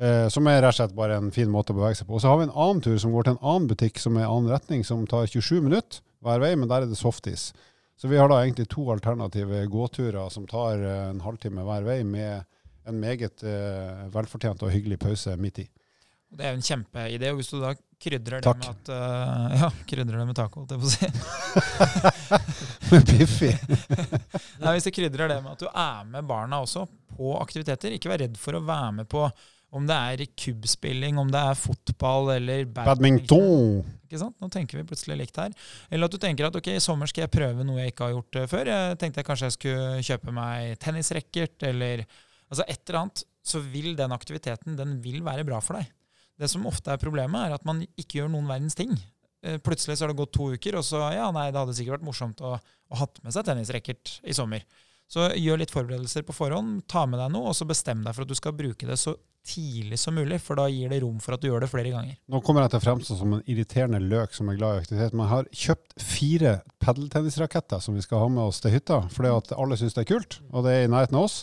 Eh, 0.00 0.30
som 0.32 0.48
er 0.48 0.62
rett 0.62 0.72
og 0.72 0.78
slett 0.78 0.96
bare 0.96 1.18
en 1.20 1.32
fin 1.34 1.50
måte 1.52 1.74
å 1.74 1.76
bevege 1.76 2.00
seg 2.00 2.08
på. 2.08 2.16
Og 2.16 2.24
så 2.24 2.32
har 2.32 2.40
vi 2.40 2.48
en 2.48 2.56
annen 2.56 2.80
tur 2.84 2.96
som 3.02 3.12
går 3.12 3.28
til 3.28 3.36
en 3.36 3.44
annen 3.52 3.68
butikk 3.68 4.00
som 4.00 4.16
er 4.16 4.24
i 4.24 4.30
annen 4.30 4.52
retning, 4.54 4.84
som 4.86 5.04
tar 5.10 5.28
27 5.28 5.60
minutter 5.68 6.00
hver 6.24 6.42
vei, 6.42 6.52
men 6.58 6.70
der 6.70 6.84
er 6.84 6.90
det 6.90 6.98
softis. 6.98 7.50
Så 7.98 8.10
vi 8.10 8.18
har 8.18 8.30
da 8.30 8.38
egentlig 8.44 8.68
to 8.70 8.84
alternative 8.94 9.64
gåturer 9.70 10.30
som 10.30 10.46
tar 10.46 10.78
eh, 10.78 11.08
en 11.10 11.22
halvtime 11.24 11.64
hver 11.66 11.86
vei, 11.86 12.00
med 12.06 12.46
en 12.88 13.00
meget 13.02 13.42
uh, 13.44 14.06
velfortjent 14.14 14.62
og 14.64 14.70
hyggelig 14.72 14.96
pause 15.02 15.34
midt 15.36 15.58
i. 15.60 15.64
Det 16.28 16.44
er 16.44 16.54
jo 16.54 16.58
en 16.58 16.64
kjempeidé. 16.64 17.30
og 17.30 17.40
Hvis 17.40 17.50
du 17.52 17.58
da 17.60 17.74
krydrer 18.00 18.40
det 18.44 18.54
med 18.60 18.68
at 18.70 18.90
uh, 18.92 19.58
Ja, 19.60 19.68
krydrer 19.88 20.16
det 20.20 20.26
med 20.28 20.38
taco, 20.38 20.62
holdt 20.62 20.72
jeg 20.72 20.80
på 20.80 20.88
å 20.88 20.94
si. 20.94 21.08
med 22.92 23.12
Biffi. 23.12 23.52
Nei, 24.62 24.74
hvis 24.76 24.88
du 24.88 24.92
krydrer 24.94 25.32
det 25.32 25.38
med 25.44 25.52
at 25.52 25.64
du 25.64 25.68
er 25.68 26.08
med 26.08 26.28
barna 26.28 26.62
også 26.64 26.86
på 27.12 27.34
aktiviteter. 27.40 27.92
Ikke 27.96 28.12
vær 28.12 28.22
redd 28.24 28.40
for 28.40 28.56
å 28.56 28.64
være 28.64 28.92
med 29.00 29.10
på 29.10 29.26
Om 29.68 29.84
det 29.88 29.96
er 29.96 30.24
kubbspilling, 30.32 31.18
om 31.20 31.28
det 31.32 31.40
er 31.50 31.58
fotball 31.58 32.30
eller 32.38 32.64
Badminton! 32.72 33.82
Ikke 34.08 34.20
sant? 34.22 34.38
Nå 34.40 34.48
tenker 34.48 34.78
vi 34.80 34.86
plutselig 34.88 35.18
likt 35.20 35.36
her. 35.36 35.52
Eller 35.92 36.08
at 36.08 36.14
du 36.14 36.20
tenker 36.22 36.48
at 36.48 36.56
ok, 36.56 36.70
i 36.72 36.80
sommer 36.80 37.10
skal 37.10 37.26
jeg 37.26 37.34
prøve 37.34 37.66
noe 37.66 37.82
jeg 37.82 37.92
ikke 37.92 38.06
har 38.06 38.14
gjort 38.14 38.38
uh, 38.40 38.46
før. 38.48 38.70
Jeg 38.72 38.96
tenkte 39.02 39.20
jeg 39.20 39.28
kanskje 39.28 39.50
jeg 39.50 39.56
skulle 39.58 40.06
kjøpe 40.08 40.34
meg 40.38 40.78
tennisracket 40.80 41.68
eller 41.68 42.06
altså 42.48 42.64
et 42.64 42.80
eller 42.86 43.02
annet. 43.02 43.24
Så 43.48 43.60
vil 43.64 43.92
den 43.96 44.16
aktiviteten 44.16 44.80
den 44.80 44.96
vil 45.04 45.20
være 45.26 45.44
bra 45.48 45.60
for 45.64 45.76
deg. 45.76 45.92
Det 46.40 46.48
som 46.48 46.64
ofte 46.70 46.94
er 46.94 47.02
problemet, 47.02 47.36
er 47.36 47.58
at 47.58 47.68
man 47.68 47.82
ikke 47.98 48.22
gjør 48.22 48.32
noen 48.32 48.48
verdens 48.48 48.78
ting. 48.78 48.96
Uh, 49.44 49.58
plutselig 49.60 49.98
så 49.98 50.06
har 50.06 50.14
det 50.14 50.20
gått 50.22 50.32
to 50.38 50.48
uker, 50.56 50.80
og 50.80 50.88
så 50.88 51.04
ja, 51.12 51.28
nei, 51.34 51.50
det 51.52 51.60
hadde 51.60 51.76
sikkert 51.76 51.98
vært 51.98 52.08
morsomt 52.08 52.40
å, 52.40 52.56
å 52.56 53.02
hatt 53.02 53.20
med 53.20 53.36
seg 53.36 53.44
tennisracket 53.50 54.16
i 54.24 54.36
sommer. 54.40 54.64
Så 55.08 55.30
gjør 55.40 55.62
litt 55.62 55.72
forberedelser 55.72 56.24
på 56.28 56.36
forhånd, 56.36 56.82
ta 56.90 57.06
med 57.08 57.20
deg 57.22 57.32
noe, 57.32 57.48
og 57.50 57.56
så 57.56 57.64
bestem 57.68 58.02
deg 58.04 58.12
for 58.12 58.26
at 58.26 58.30
du 58.30 58.36
skal 58.36 58.56
bruke 58.56 58.88
det 58.88 58.98
så 59.00 59.14
tidlig 59.48 59.96
som 60.02 60.18
mulig, 60.18 60.36
for 60.44 60.60
da 60.60 60.66
gir 60.68 60.90
det 60.92 60.98
rom 61.00 61.16
for 61.24 61.32
at 61.32 61.40
du 61.40 61.48
gjør 61.48 61.64
det 61.64 61.70
flere 61.72 61.92
ganger. 61.94 62.18
Nå 62.28 62.42
kommer 62.44 62.66
jeg 62.66 62.74
til 62.74 62.80
å 62.80 62.84
fremstå 62.84 63.16
som 63.16 63.38
en 63.38 63.46
irriterende 63.48 64.02
løk 64.04 64.36
som 64.36 64.50
er 64.52 64.58
glad 64.58 64.76
i 64.76 64.82
aktivitet, 64.82 65.14
men 65.16 65.24
jeg 65.24 65.32
har 65.32 65.48
kjøpt 65.62 66.04
fire 66.04 66.52
padeltennisraketter 66.84 67.80
som 67.80 67.96
vi 67.96 68.04
skal 68.04 68.24
ha 68.24 68.28
med 68.34 68.44
oss 68.44 68.60
til 68.60 68.74
hytta, 68.74 69.00
fordi 69.14 69.32
alle 69.56 69.78
syns 69.80 69.96
det 69.96 70.04
er 70.04 70.10
kult, 70.12 70.40
og 70.52 70.68
det 70.68 70.74
er 70.74 70.84
i 70.84 70.92
nærheten 70.92 71.16
av 71.16 71.28
oss. 71.30 71.40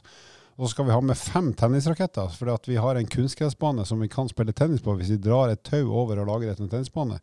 Og 0.55 0.67
så 0.67 0.72
skal 0.72 0.88
vi 0.88 0.93
ha 0.95 1.01
med 1.03 1.19
fem 1.19 1.50
tennisraketter, 1.57 2.29
fordi 2.38 2.72
vi 2.72 2.77
har 2.79 2.95
en 2.95 3.10
kunstgressbane 3.12 3.84
som 3.89 4.00
vi 4.00 4.07
kan 4.12 4.29
spille 4.31 4.53
tennis 4.55 4.86
på 4.86 4.93
hvis 4.95 5.12
vi 5.12 5.24
drar 5.25 5.51
et 5.51 5.65
tau 5.67 5.89
over 5.89 6.22
og 6.22 6.29
lager 6.29 6.53
et 6.53 6.62
en 6.63 6.69
tennisbane. 6.72 7.17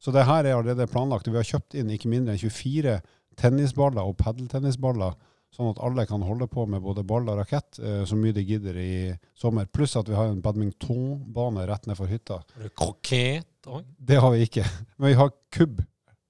Så 0.00 0.14
det 0.14 0.24
her 0.24 0.46
er 0.46 0.56
allerede 0.56 0.86
planlagt. 0.88 1.28
Vi 1.28 1.36
har 1.36 1.44
kjøpt 1.44 1.74
inn 1.76 1.90
ikke 1.92 2.08
mindre 2.08 2.36
enn 2.36 2.40
24 2.40 2.94
tennisballer 3.38 4.06
og 4.06 4.16
padeltennisballer 4.22 5.18
Sånn 5.54 5.70
at 5.72 5.80
alle 5.82 6.04
kan 6.06 6.22
holde 6.22 6.46
på 6.50 6.66
med 6.70 6.82
både 6.84 7.02
ball 7.08 7.28
og 7.32 7.38
rakett 7.40 7.78
eh, 7.80 8.02
så 8.06 8.16
mye 8.18 8.34
de 8.36 8.44
gidder 8.46 8.76
i 8.78 8.90
sommer. 9.38 9.66
Pluss 9.66 9.96
at 9.98 10.08
vi 10.10 10.16
har 10.18 10.30
en 10.30 10.42
badmintonbane 10.44 11.64
rett 11.66 11.88
ned 11.88 11.98
for 11.98 12.10
hytta. 12.10 12.42
Har 12.54 12.66
du 12.66 12.74
krokett 12.76 13.70
òg? 13.70 13.86
Det 13.98 14.20
har 14.22 14.34
vi 14.34 14.44
ikke. 14.46 14.66
Men 14.96 15.10
vi 15.10 15.16
har 15.18 15.32
kubb. 15.54 15.80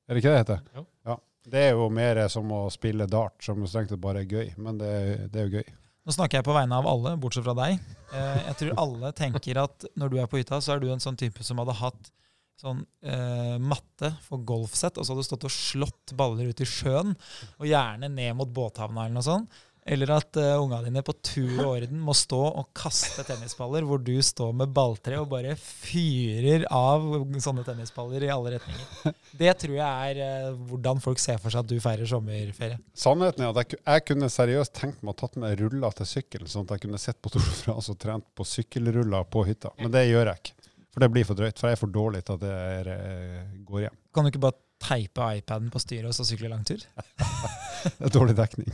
Er 0.09 0.15
det 0.15 0.23
ikke 0.23 0.31
det 0.33 0.39
det 0.39 0.45
heter? 0.45 0.63
Jo. 0.79 0.87
Ja. 1.11 1.19
Det 1.49 1.65
er 1.67 1.77
jo 1.77 1.89
mer 1.93 2.23
som 2.33 2.51
å 2.53 2.63
spille 2.73 3.09
dart, 3.09 3.37
som 3.45 3.61
strengt 3.69 3.93
tatt 3.93 4.01
bare 4.05 4.23
er 4.25 4.33
gøy. 4.33 4.55
Men 4.61 4.81
det, 4.81 4.93
det 5.33 5.43
er 5.43 5.49
jo 5.49 5.61
gøy. 5.61 5.75
Nå 6.09 6.15
snakker 6.15 6.39
jeg 6.39 6.47
på 6.47 6.55
vegne 6.57 6.77
av 6.79 6.87
alle, 6.89 7.17
bortsett 7.21 7.45
fra 7.45 7.53
deg. 7.59 7.83
Eh, 8.17 8.39
jeg 8.47 8.57
tror 8.63 8.79
alle 8.81 9.11
tenker 9.17 9.61
at 9.61 9.85
når 9.99 10.13
du 10.15 10.17
er 10.23 10.31
på 10.31 10.41
hytta, 10.41 10.63
så 10.65 10.77
er 10.77 10.81
du 10.81 10.89
en 10.93 11.03
sånn 11.05 11.19
type 11.21 11.45
som 11.45 11.61
hadde 11.61 11.77
hatt 11.83 12.13
sånn 12.59 12.83
eh, 13.07 13.55
matte 13.63 14.13
for 14.25 14.43
golfsett, 14.47 14.99
og 14.99 15.07
så 15.07 15.15
hadde 15.15 15.25
du 15.25 15.29
stått 15.29 15.47
og 15.47 15.55
slått 15.55 16.15
baller 16.19 16.51
ut 16.51 16.63
i 16.65 16.69
sjøen, 16.69 17.15
og 17.59 17.71
gjerne 17.71 18.11
ned 18.11 18.35
mot 18.39 18.51
båthavna 18.51 19.07
eller 19.07 19.21
noe 19.21 19.27
sånt. 19.27 19.65
Eller 19.89 20.11
at 20.13 20.37
uh, 20.37 20.59
unga 20.61 20.83
dine 20.85 21.01
på 21.05 21.15
tur 21.25 21.63
og 21.63 21.71
orden 21.71 22.01
må 22.05 22.13
stå 22.17 22.39
og 22.61 22.67
kaste 22.77 23.25
tennisballer, 23.25 23.87
hvor 23.89 24.03
du 24.05 24.19
står 24.25 24.51
med 24.61 24.73
balltre 24.77 25.17
og 25.17 25.31
bare 25.31 25.55
fyrer 25.57 26.67
av 26.75 27.07
sånne 27.41 27.65
tennisballer 27.65 28.27
i 28.27 28.29
alle 28.33 28.59
retninger. 28.59 29.17
Det 29.39 29.55
tror 29.63 29.79
jeg 29.79 30.13
er 30.13 30.51
uh, 30.51 30.61
hvordan 30.69 31.01
folk 31.01 31.23
ser 31.23 31.41
for 31.41 31.55
seg 31.55 31.65
at 31.65 31.73
du 31.73 31.79
feirer 31.81 32.11
sommerferie. 32.11 32.77
Sannheten 32.93 33.47
er 33.47 33.55
at 33.55 33.63
jeg, 33.63 33.81
jeg 33.81 34.07
kunne 34.11 34.29
seriøst 34.33 34.77
tenkt 34.77 35.01
meg 35.01 35.15
å 35.15 35.21
tatt 35.23 35.41
med 35.41 35.57
ruller 35.63 35.97
til 35.97 36.13
sykkelen, 36.13 36.53
sånn 36.53 36.69
at 36.69 36.77
jeg 36.77 36.85
kunne 36.85 37.01
sett 37.01 37.21
på 37.25 37.33
de 37.33 37.41
og 37.73 37.91
trent 38.03 38.29
på 38.37 38.45
sykkelruller 38.45 39.25
på 39.33 39.49
hytta. 39.49 39.73
Men 39.81 39.95
det 39.95 40.09
gjør 40.11 40.35
jeg 40.35 40.43
ikke. 40.43 40.58
For 40.99 41.07
det 41.07 41.15
blir 41.15 41.27
for 41.29 41.39
drøyt. 41.39 41.61
For 41.61 41.71
jeg 41.71 41.77
er 41.77 41.79
for 41.79 41.91
dårlig 41.95 42.25
til 42.27 42.35
at 42.35 42.41
det 42.43 42.51
er, 42.51 42.89
eh, 42.91 43.59
går 43.63 43.85
hjem. 43.85 43.99
Kan 44.11 44.25
du 44.27 44.33
ikke 44.33 44.41
bare 44.43 44.59
teipe 44.83 45.27
iPaden 45.39 45.69
på 45.71 45.79
styret 45.79 46.11
og 46.11 46.17
så 46.17 46.25
sykle 46.27 46.51
langtur? 46.51 46.83
det 47.85 48.09
er 48.09 48.15
dårlig 48.17 48.35
dekning. 48.35 48.73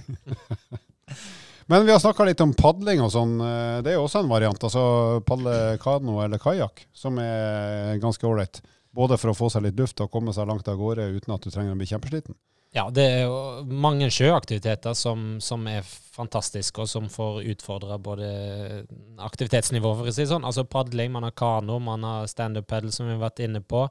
Men 1.68 1.84
vi 1.84 1.92
har 1.92 2.00
snakka 2.00 2.24
litt 2.24 2.40
om 2.40 2.54
padling 2.56 3.02
og 3.04 3.12
sånn. 3.12 3.34
Eh, 3.44 3.82
det 3.84 3.92
er 3.92 3.98
jo 3.98 4.06
også 4.06 4.22
en 4.24 4.32
variant. 4.32 4.64
Altså 4.64 5.20
padle 5.28 5.76
kano 5.84 6.16
eller 6.24 6.40
kajakk, 6.40 6.86
som 6.96 7.20
er 7.20 8.00
ganske 8.00 8.24
ålreit. 8.24 8.62
Både 8.96 9.20
for 9.20 9.34
å 9.34 9.36
få 9.36 9.52
seg 9.52 9.66
litt 9.66 9.76
luft 9.76 10.00
og 10.00 10.08
komme 10.08 10.32
seg 10.32 10.48
langt 10.48 10.70
av 10.72 10.80
gårde 10.80 11.10
uten 11.18 11.36
at 11.36 11.44
du 11.44 11.52
trenger 11.52 11.76
å 11.76 11.82
bli 11.82 11.90
kjempesliten. 11.92 12.40
Ja, 12.74 12.88
det 12.90 13.02
er 13.06 13.20
jo 13.28 13.34
mange 13.70 14.08
sjøaktiviteter 14.10 14.96
som, 14.98 15.36
som 15.38 15.62
er 15.70 15.86
fantastiske, 15.86 16.82
og 16.82 16.90
som 16.90 17.06
får 17.10 17.44
utfordra 17.52 18.00
både 18.02 18.30
aktivitetsnivået, 19.22 20.00
for 20.00 20.10
å 20.10 20.14
si 20.14 20.24
det 20.24 20.32
sånn. 20.32 20.46
Altså 20.48 20.64
padling, 20.66 21.12
man 21.14 21.28
har 21.28 21.36
kano, 21.38 21.78
man 21.78 22.02
har 22.06 22.26
standup 22.30 22.66
pedal, 22.70 22.90
som 22.94 23.06
vi 23.06 23.14
har 23.14 23.22
vært 23.22 23.44
inne 23.46 23.62
på. 23.62 23.84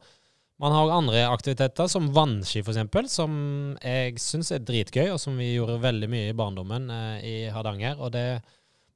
Man 0.59 0.75
har 0.75 0.91
andre 0.97 1.23
aktiviteter, 1.29 1.87
som 1.91 2.11
vannski 2.15 2.59
f.eks., 2.59 3.15
som 3.15 3.37
jeg 3.79 4.19
syns 4.21 4.51
er 4.51 4.67
dritgøy, 4.67 5.13
og 5.13 5.21
som 5.21 5.39
vi 5.39 5.53
gjorde 5.53 5.79
veldig 5.83 6.11
mye 6.11 6.33
i 6.33 6.35
barndommen 6.43 6.91
eh, 6.91 7.15
i 7.23 7.37
Hardanger. 7.55 8.03
og 8.03 8.11
det 8.17 8.27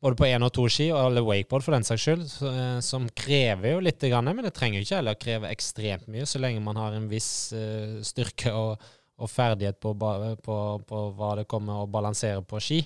både 0.04 0.20
på 0.20 0.28
én 0.28 0.44
og 0.46 0.52
to 0.54 0.68
ski, 0.70 0.92
eller 0.94 1.26
wakeboard 1.26 1.64
for 1.66 1.74
den 1.74 1.88
saks 1.88 2.04
skyld, 2.04 2.28
eh, 2.46 2.78
som 2.86 3.08
krever 3.18 3.72
jo 3.72 3.82
litt, 3.82 4.04
men 4.04 4.44
det 4.46 4.54
trenger 4.54 4.82
jo 4.82 4.86
ikke 4.86 5.00
heller 5.00 5.18
kreve 5.18 5.50
ekstremt 5.50 6.12
mye, 6.12 6.28
så 6.28 6.44
lenge 6.44 6.62
man 6.62 6.78
har 6.78 6.94
en 6.94 7.08
viss 7.10 7.54
uh, 7.56 7.98
styrke 8.06 8.54
og 8.54 8.84
og 9.18 9.32
ferdighet 9.32 9.80
på, 9.82 9.94
på, 9.98 10.58
på, 10.86 11.02
hva 11.18 11.34
det 11.40 11.48
kommer 11.50 11.82
å 11.82 11.90
balansere 11.90 12.44
på 12.46 12.62
ski, 12.62 12.84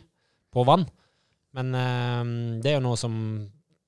på 0.51 0.63
vann. 0.67 0.85
Men 1.57 1.75
eh, 1.75 2.31
det 2.63 2.71
er 2.71 2.79
jo 2.79 2.87
noe 2.87 2.99
som 2.99 3.17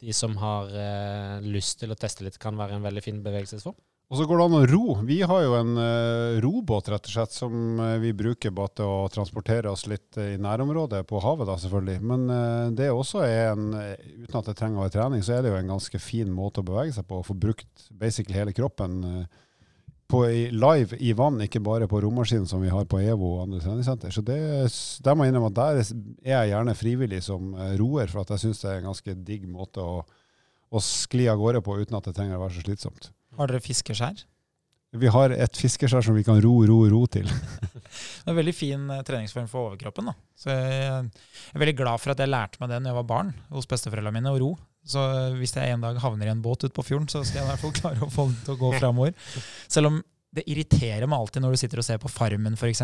de 0.03 0.13
som 0.15 0.36
har 0.41 0.73
eh, 0.75 1.39
lyst 1.47 1.79
til 1.79 1.93
å 1.93 1.99
teste 1.99 2.25
litt, 2.25 2.39
kan 2.41 2.60
være 2.60 2.75
en 2.75 2.84
veldig 2.84 3.03
fin 3.03 3.23
bevegelsesform. 3.23 3.79
Og 4.12 4.19
så 4.19 4.25
går 4.27 4.38
det 4.38 4.45
an 4.45 4.56
å 4.58 4.65
ro. 4.67 4.95
Vi 5.08 5.15
har 5.25 5.39
jo 5.41 5.53
en 5.58 5.77
uh, 5.79 6.36
robåt 6.43 6.89
rett 6.91 7.08
og 7.08 7.13
slett, 7.15 7.32
som 7.34 7.79
vi 8.03 8.12
bruker 8.13 8.51
bare 8.53 8.69
til 8.77 8.91
å 8.91 9.08
transportere 9.10 9.71
oss 9.71 9.88
litt 9.89 10.19
i 10.21 10.36
nærområdet, 10.43 10.99
på 11.10 11.21
havet 11.23 11.49
da 11.49 11.56
selvfølgelig. 11.58 12.03
Men 12.12 12.27
det 12.77 12.91
også 12.93 13.23
er 13.25 13.56
en, 13.56 13.71
uten 13.73 14.38
at 14.38 14.51
det 14.51 14.58
trenger 14.60 14.77
å 14.77 14.84
være 14.84 14.93
trening, 14.99 15.23
så 15.25 15.38
er 15.38 15.41
det 15.41 15.53
jo 15.53 15.58
en 15.58 15.71
ganske 15.71 16.03
fin 16.03 16.29
måte 16.29 16.62
å 16.62 16.67
bevege 16.67 16.93
seg 16.93 17.08
på. 17.10 17.23
Å 17.23 17.25
få 17.25 17.34
brukt 17.47 17.88
basically 17.89 18.38
hele 18.38 18.53
kroppen 18.53 18.99
på, 20.13 20.23
live 20.54 20.99
i 21.02 21.13
vann, 21.17 21.41
ikke 21.45 21.62
bare 21.63 21.88
på 21.89 22.02
romaskinen 22.04 22.45
som 22.49 22.62
vi 22.63 22.71
har 22.73 22.86
på 22.89 22.99
EVO 23.02 23.32
og 23.36 23.45
andre 23.47 23.62
treningssenter. 23.63 24.13
Så 24.13 24.23
det, 24.26 24.39
der 25.06 25.17
må 25.17 25.26
jeg 25.26 25.34
innrømme 25.34 25.49
at 25.52 25.58
der 25.58 25.82
er 25.82 26.36
jeg 26.36 26.52
gjerne 26.54 26.78
frivillig 26.78 27.23
som 27.26 27.56
eh, 27.58 27.73
roer, 27.82 28.12
for 28.12 28.23
at 28.23 28.36
jeg 28.36 28.45
syns 28.45 28.62
det 28.62 28.69
er 28.71 28.82
en 28.82 28.91
ganske 28.91 29.17
digg 29.28 29.47
måte 29.49 29.84
å, 29.84 30.04
å 30.73 30.84
skli 30.84 31.26
av 31.32 31.41
gårde 31.41 31.63
på 31.65 31.80
uten 31.82 31.97
at 31.97 32.10
det 32.10 32.15
trenger 32.17 32.38
å 32.38 32.45
være 32.45 32.58
så 32.60 32.65
slitsomt. 32.67 33.10
Har 33.39 33.49
dere 33.49 33.63
fiskeskjær? 33.65 34.26
Vi 34.93 35.10
har 35.10 35.34
et 35.34 35.58
fiskeskjær 35.58 36.06
som 36.06 36.17
vi 36.17 36.25
kan 36.25 36.38
ro, 36.43 36.53
ro, 36.69 36.77
ro 36.91 37.01
til. 37.10 37.25
det 37.73 38.27
er 38.27 38.34
en 38.34 38.38
veldig 38.38 38.53
fin 38.53 38.84
eh, 38.93 39.01
treningsform 39.08 39.47
for 39.49 39.71
overkroppen. 39.71 40.12
Da. 40.12 40.13
Så 40.38 40.53
jeg 40.53 40.84
er 41.56 41.63
veldig 41.63 41.75
glad 41.79 42.03
for 42.03 42.13
at 42.13 42.21
jeg 42.21 42.29
lærte 42.29 42.62
meg 42.62 42.69
det 42.69 42.84
da 42.84 42.91
jeg 42.91 42.99
var 42.99 43.10
barn 43.10 43.34
hos 43.53 43.69
besteforeldrene 43.69 44.19
mine, 44.19 44.34
å 44.34 44.41
ro. 44.43 44.51
Så 44.86 45.01
hvis 45.39 45.56
jeg 45.56 45.73
en 45.73 45.84
dag 45.84 45.97
havner 46.03 46.29
i 46.29 46.34
en 46.34 46.43
båt 46.43 46.65
ute 46.65 46.75
på 46.75 46.86
fjorden, 46.86 47.08
så 47.10 47.23
skal 47.23 47.41
jeg 47.41 47.47
i 47.47 47.51
hvert 47.51 47.63
fall 47.63 47.77
klare 47.82 48.06
å 48.06 48.12
få 48.13 48.27
den 48.29 48.41
til 48.45 48.56
å 48.56 48.62
gå 48.62 48.73
framover. 48.77 49.15
Selv 49.71 49.89
om 49.89 50.01
det 50.34 50.45
irriterer 50.49 51.08
meg 51.10 51.23
alltid 51.23 51.45
når 51.45 51.56
du 51.56 51.62
sitter 51.62 51.82
og 51.82 51.88
ser 51.88 52.01
på 52.01 52.12
Farmen, 52.12 52.58
f.eks. 52.58 52.84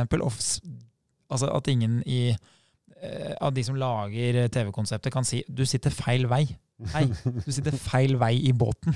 Altså 1.30 1.52
at 1.54 1.70
ingen 1.70 2.00
i, 2.10 2.24
eh, 2.34 3.34
av 3.38 3.54
de 3.54 3.66
som 3.66 3.78
lager 3.78 4.42
TV-konseptet, 4.50 5.14
kan 5.14 5.26
si 5.26 5.44
'du 5.46 5.66
sitter 5.66 5.94
feil 5.94 6.26
vei'. 6.30 6.48
Hei, 6.94 7.02
du 7.44 7.50
sitter 7.52 7.76
feil 7.76 8.14
vei 8.20 8.38
i 8.48 8.54
båten. 8.56 8.96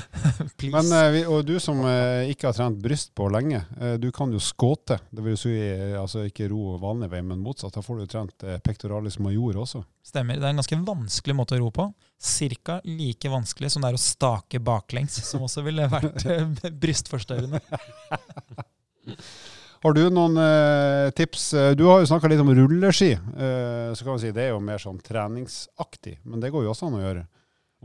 Men, 0.74 0.90
uh, 0.92 1.16
og 1.32 1.46
du 1.48 1.54
som 1.62 1.80
uh, 1.80 2.28
ikke 2.28 2.50
har 2.50 2.56
trent 2.58 2.76
bryst 2.82 3.14
på 3.16 3.30
lenge, 3.32 3.62
uh, 3.80 3.94
du 4.00 4.10
kan 4.12 4.32
jo 4.34 4.40
skåte. 4.42 4.98
Det 5.08 5.24
vil 5.24 5.38
si 5.40 5.54
altså 5.96 6.26
ikke 6.28 6.50
ro 6.52 6.76
vanlig 6.82 7.08
vei, 7.14 7.22
men 7.24 7.40
motsatt. 7.40 7.72
Da 7.72 7.84
får 7.84 8.02
du 8.02 8.06
trent 8.12 8.46
pectoralis 8.64 9.16
major 9.24 9.62
også. 9.64 9.80
Stemmer. 10.04 10.36
Det 10.36 10.44
er 10.44 10.52
en 10.52 10.60
ganske 10.60 10.80
vanskelig 10.86 11.38
måte 11.38 11.56
å 11.56 11.62
ro 11.64 11.72
på. 11.74 11.88
Cirka 12.20 12.82
like 12.84 13.32
vanskelig 13.32 13.72
som 13.72 13.84
det 13.84 13.94
er 13.94 13.98
å 13.98 14.04
stake 14.04 14.60
baklengs, 14.60 15.16
som 15.24 15.44
også 15.48 15.64
ville 15.64 15.88
vært 15.92 16.26
brystforstørrende. 16.84 17.64
Har 19.86 19.94
du 19.94 20.02
noen 20.10 20.34
eh, 20.42 21.12
tips? 21.14 21.42
Eh, 21.54 21.72
du 21.78 21.84
har 21.86 22.00
jo 22.02 22.08
snakka 22.10 22.26
litt 22.26 22.40
om 22.42 22.48
rulleski. 22.50 23.12
Eh, 23.14 23.90
så 23.94 24.02
kan 24.02 24.16
vi 24.16 24.24
si 24.24 24.32
Det 24.34 24.48
er 24.48 24.48
jo 24.50 24.62
mer 24.64 24.80
sånn 24.82 24.96
treningsaktig, 24.98 26.16
men 26.26 26.40
det 26.42 26.50
går 26.50 26.64
jo 26.64 26.72
også 26.72 26.88
an 26.88 26.96
å 26.98 27.02
gjøre 27.04 27.22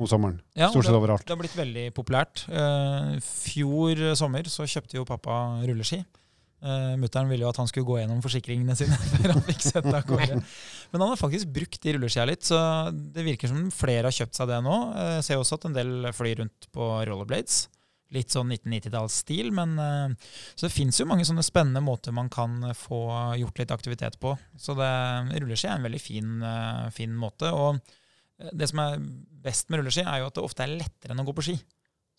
om 0.02 0.08
sommeren. 0.10 0.40
Ja, 0.58 0.72
Stort 0.74 0.88
sett 0.88 0.98
overalt. 0.98 1.28
Det 1.28 1.36
har 1.36 1.42
blitt 1.44 1.60
veldig 1.60 1.84
populært. 1.94 2.42
Eh, 2.50 3.20
fjor 3.22 4.02
sommer 4.18 4.50
så 4.50 4.66
kjøpte 4.66 4.98
jo 4.98 5.06
pappa 5.06 5.62
rulleski. 5.62 6.00
Uh, 6.62 6.94
Mutter'n 7.02 7.30
ville 7.30 7.42
jo 7.42 7.50
at 7.50 7.58
han 7.58 7.70
skulle 7.70 7.88
gå 7.88 7.96
gjennom 7.98 8.20
forsikringene 8.22 8.76
sine 8.78 8.98
før 9.16 9.32
han 9.34 9.46
fikk 9.46 9.64
sett 9.66 9.88
av 9.90 10.02
gårde. 10.06 10.40
Men 10.94 11.04
han 11.04 11.14
har 11.14 11.22
faktisk 11.22 11.50
brukt 11.54 11.82
de 11.82 11.96
rulleskia 11.96 12.26
litt, 12.30 12.46
så 12.46 12.58
det 12.94 13.26
virker 13.26 13.50
som 13.50 13.70
flere 13.74 14.10
har 14.10 14.14
kjøpt 14.14 14.38
seg 14.38 14.50
det 14.50 14.60
nå. 14.66 14.76
Uh, 14.94 15.20
ser 15.26 15.42
også 15.42 15.58
at 15.58 15.70
en 15.70 15.78
del 15.78 16.10
flyr 16.18 16.42
rundt 16.44 16.70
på 16.74 16.90
rollerblades 17.10 17.64
litt 18.16 18.34
sånn 18.34 18.52
1990-tallsstil. 18.54 19.52
men 19.56 19.76
uh, 19.80 20.32
Så 20.56 20.68
det 20.68 20.74
fins 20.76 21.00
jo 21.02 21.08
mange 21.10 21.26
sånne 21.28 21.46
spennende 21.46 21.84
måter 21.86 22.16
man 22.16 22.30
kan 22.32 22.60
eh, 22.68 22.78
få 22.78 23.02
gjort 23.40 23.62
litt 23.62 23.74
aktivitet 23.74 24.20
på. 24.22 24.36
Så 24.60 24.76
det, 24.80 24.92
rulleski 25.42 25.70
er 25.70 25.78
en 25.80 25.88
veldig 25.88 26.02
fin, 26.04 26.40
uh, 26.44 26.88
fin 26.96 27.14
måte. 27.18 27.52
Og 27.52 27.82
det 28.52 28.72
som 28.72 28.82
er 28.84 28.98
best 29.44 29.70
med 29.70 29.82
rulleski, 29.82 30.06
er 30.06 30.22
jo 30.22 30.32
at 30.32 30.40
det 30.40 30.48
ofte 30.48 30.66
er 30.66 30.76
lettere 30.80 31.16
enn 31.16 31.24
å 31.24 31.28
gå 31.28 31.38
på 31.38 31.48
ski. 31.52 31.60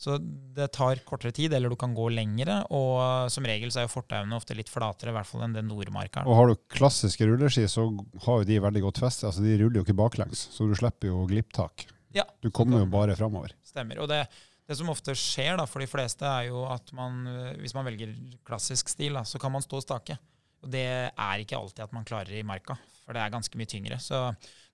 Så 0.03 0.17
det 0.57 0.73
tar 0.75 0.99
kortere 1.07 1.31
tid, 1.35 1.53
eller 1.55 1.71
du 1.71 1.77
kan 1.79 1.93
gå 1.95 2.09
lengre. 2.11 2.57
Og 2.75 3.31
som 3.31 3.47
regel 3.47 3.71
så 3.71 3.83
er 3.83 3.87
jo 3.87 3.93
fortauene 3.93 4.35
ofte 4.35 4.57
litt 4.59 4.71
flatere, 4.73 5.13
i 5.13 5.15
hvert 5.15 5.29
fall 5.29 5.45
enn 5.47 5.55
det 5.55 5.63
Nordmarka 5.67 6.25
Og 6.27 6.39
har 6.39 6.51
du 6.51 6.57
klassiske 6.75 7.29
rulleski, 7.29 7.69
så 7.71 7.87
har 8.25 8.41
jo 8.41 8.49
de 8.49 8.59
veldig 8.65 8.83
godt 8.89 9.03
feste. 9.05 9.29
Altså 9.29 9.45
de 9.45 9.59
ruller 9.61 9.79
jo 9.79 9.87
ikke 9.87 9.99
baklengs, 10.01 10.49
så 10.55 10.67
du 10.67 10.75
slipper 10.79 11.13
jo 11.13 11.23
glipptak. 11.31 11.87
Ja. 12.17 12.27
Du 12.43 12.51
kommer 12.51 12.83
jo 12.83 12.89
bare 12.93 13.15
framover. 13.17 13.55
Stemmer. 13.65 14.03
Og 14.03 14.11
det, 14.11 14.25
det 14.69 14.79
som 14.79 14.91
ofte 14.93 15.15
skjer 15.19 15.57
da, 15.59 15.67
for 15.69 15.83
de 15.83 15.91
fleste, 15.91 16.27
er 16.29 16.51
jo 16.51 16.65
at 16.71 16.93
man, 16.97 17.25
eh, 17.27 17.55
hvis 17.63 17.75
man 17.77 17.89
velger 17.89 18.15
klassisk 18.47 18.93
stil, 18.93 19.19
da, 19.19 19.25
så 19.27 19.41
kan 19.43 19.53
man 19.55 19.65
stå 19.65 19.81
og 19.81 19.87
stake. 19.87 20.19
Og 20.63 20.71
det 20.71 20.87
er 21.11 21.43
ikke 21.43 21.59
alltid 21.59 21.83
at 21.85 21.95
man 21.95 22.07
klarer 22.07 22.39
i 22.39 22.45
marka, 22.47 22.77
for 23.03 23.17
det 23.17 23.23
er 23.25 23.33
ganske 23.35 23.59
mye 23.59 23.67
tyngre. 23.67 23.99
Så 23.99 24.19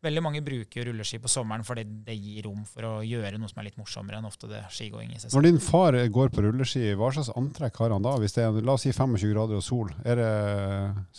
veldig 0.04 0.22
mange 0.22 0.42
bruker 0.44 0.84
rulleski 0.86 1.18
på 1.18 1.30
sommeren 1.32 1.64
fordi 1.66 1.82
det 2.06 2.14
gir 2.14 2.44
rom 2.46 2.60
for 2.68 2.86
å 2.86 2.92
gjøre 3.02 3.40
noe 3.40 3.50
som 3.50 3.58
er 3.58 3.66
litt 3.66 3.78
morsommere 3.80 4.20
enn 4.20 4.28
ofte 4.28 4.50
det 4.50 4.60
skigåing 4.74 5.10
i 5.10 5.16
seg 5.16 5.30
selv. 5.30 5.38
Når 5.38 5.46
din 5.48 5.62
far 5.64 5.98
går 6.12 6.30
på 6.34 6.44
rulleski, 6.44 6.84
hva 6.98 7.08
slags 7.16 7.32
antrekk 7.40 7.80
har 7.82 7.96
han 7.96 8.04
da? 8.04 8.14
Hvis 8.20 8.36
det 8.36 8.44
er 8.44 8.60
la 8.60 8.76
oss 8.76 8.84
si 8.84 8.92
25 8.92 9.32
grader 9.32 9.58
og 9.58 9.64
sol, 9.64 9.90
er 10.04 10.20
det 10.20 10.30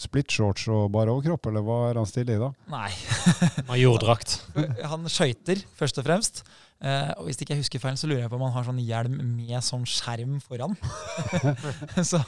splitshorts 0.06 0.70
og 0.76 0.86
bare 0.94 1.18
overkropp, 1.18 1.50
eller 1.50 1.66
hva 1.66 1.82
er 1.90 2.00
han 2.04 2.10
stille 2.10 2.38
i 2.38 2.42
da? 2.46 2.54
Nei. 2.72 2.94
Majordrakt. 3.72 4.38
Han 4.94 5.10
skøyter, 5.12 5.60
først 5.78 6.00
og 6.02 6.06
fremst. 6.06 6.44
Eh, 6.80 7.10
og 7.20 7.28
hvis 7.28 7.42
ikke 7.44 7.58
jeg 7.58 7.65
husker 7.65 7.82
feil, 7.84 7.98
så 8.00 8.08
lurer 8.08 8.24
jeg 8.24 8.32
på 8.32 8.38
om 8.38 8.46
han 8.48 8.56
har 8.56 8.68
sånn 8.68 8.80
hjelm 8.80 9.18
med 9.36 9.65
sånn 9.65 9.84
skjerm 9.89 10.38
foran. 10.44 10.78
så, 12.12 12.22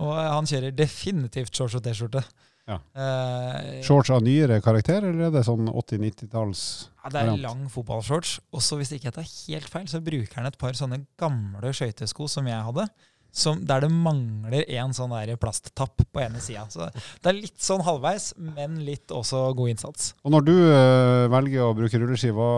og 0.00 0.14
han 0.16 0.48
kjører 0.48 0.72
definitivt 0.76 1.52
shorts 1.52 1.76
og 1.76 1.84
T-skjorte. 1.84 2.24
Ja. 2.70 2.78
Uh, 2.94 3.80
Shorts 3.82 4.12
av 4.14 4.22
nyere 4.22 4.60
karakter, 4.62 5.02
eller 5.02 5.26
er 5.28 5.32
det 5.34 5.42
sånn 5.48 5.66
80-90-talls? 5.66 6.62
ja, 7.02 7.10
det 7.10 7.22
er 7.24 7.40
lang 7.42 7.64
fotballshorts. 7.72 8.36
Og 8.54 8.62
så 8.62 8.78
hvis 8.78 8.92
ikke 8.94 9.10
jeg 9.10 9.16
tar 9.16 9.26
helt 9.26 9.72
feil, 9.72 9.88
så 9.90 10.00
bruker 10.04 10.38
han 10.38 10.46
et 10.48 10.58
par 10.60 10.76
sånne 10.78 11.02
gamle 11.18 11.72
skøytesko 11.74 12.28
som 12.30 12.46
jeg 12.48 12.62
hadde. 12.68 12.86
Som, 13.32 13.62
der 13.64 13.86
det 13.86 13.88
mangler 13.88 14.66
en 14.76 14.92
sånn 14.92 15.14
der 15.14 15.38
plasttapp 15.40 16.02
på 16.12 16.20
ene 16.20 16.40
sida. 16.44 16.66
Så 16.68 16.90
det 16.92 17.30
er 17.30 17.38
litt 17.38 17.62
sånn 17.64 17.84
halvveis, 17.86 18.34
men 18.36 18.82
litt 18.84 19.12
også 19.14 19.46
god 19.56 19.72
innsats. 19.72 20.10
Og 20.20 20.34
når 20.34 20.44
du 20.50 20.52
eh, 20.58 21.28
velger 21.32 21.64
å 21.64 21.76
bruke 21.76 22.02
rulleski, 22.02 22.34
hva, 22.36 22.50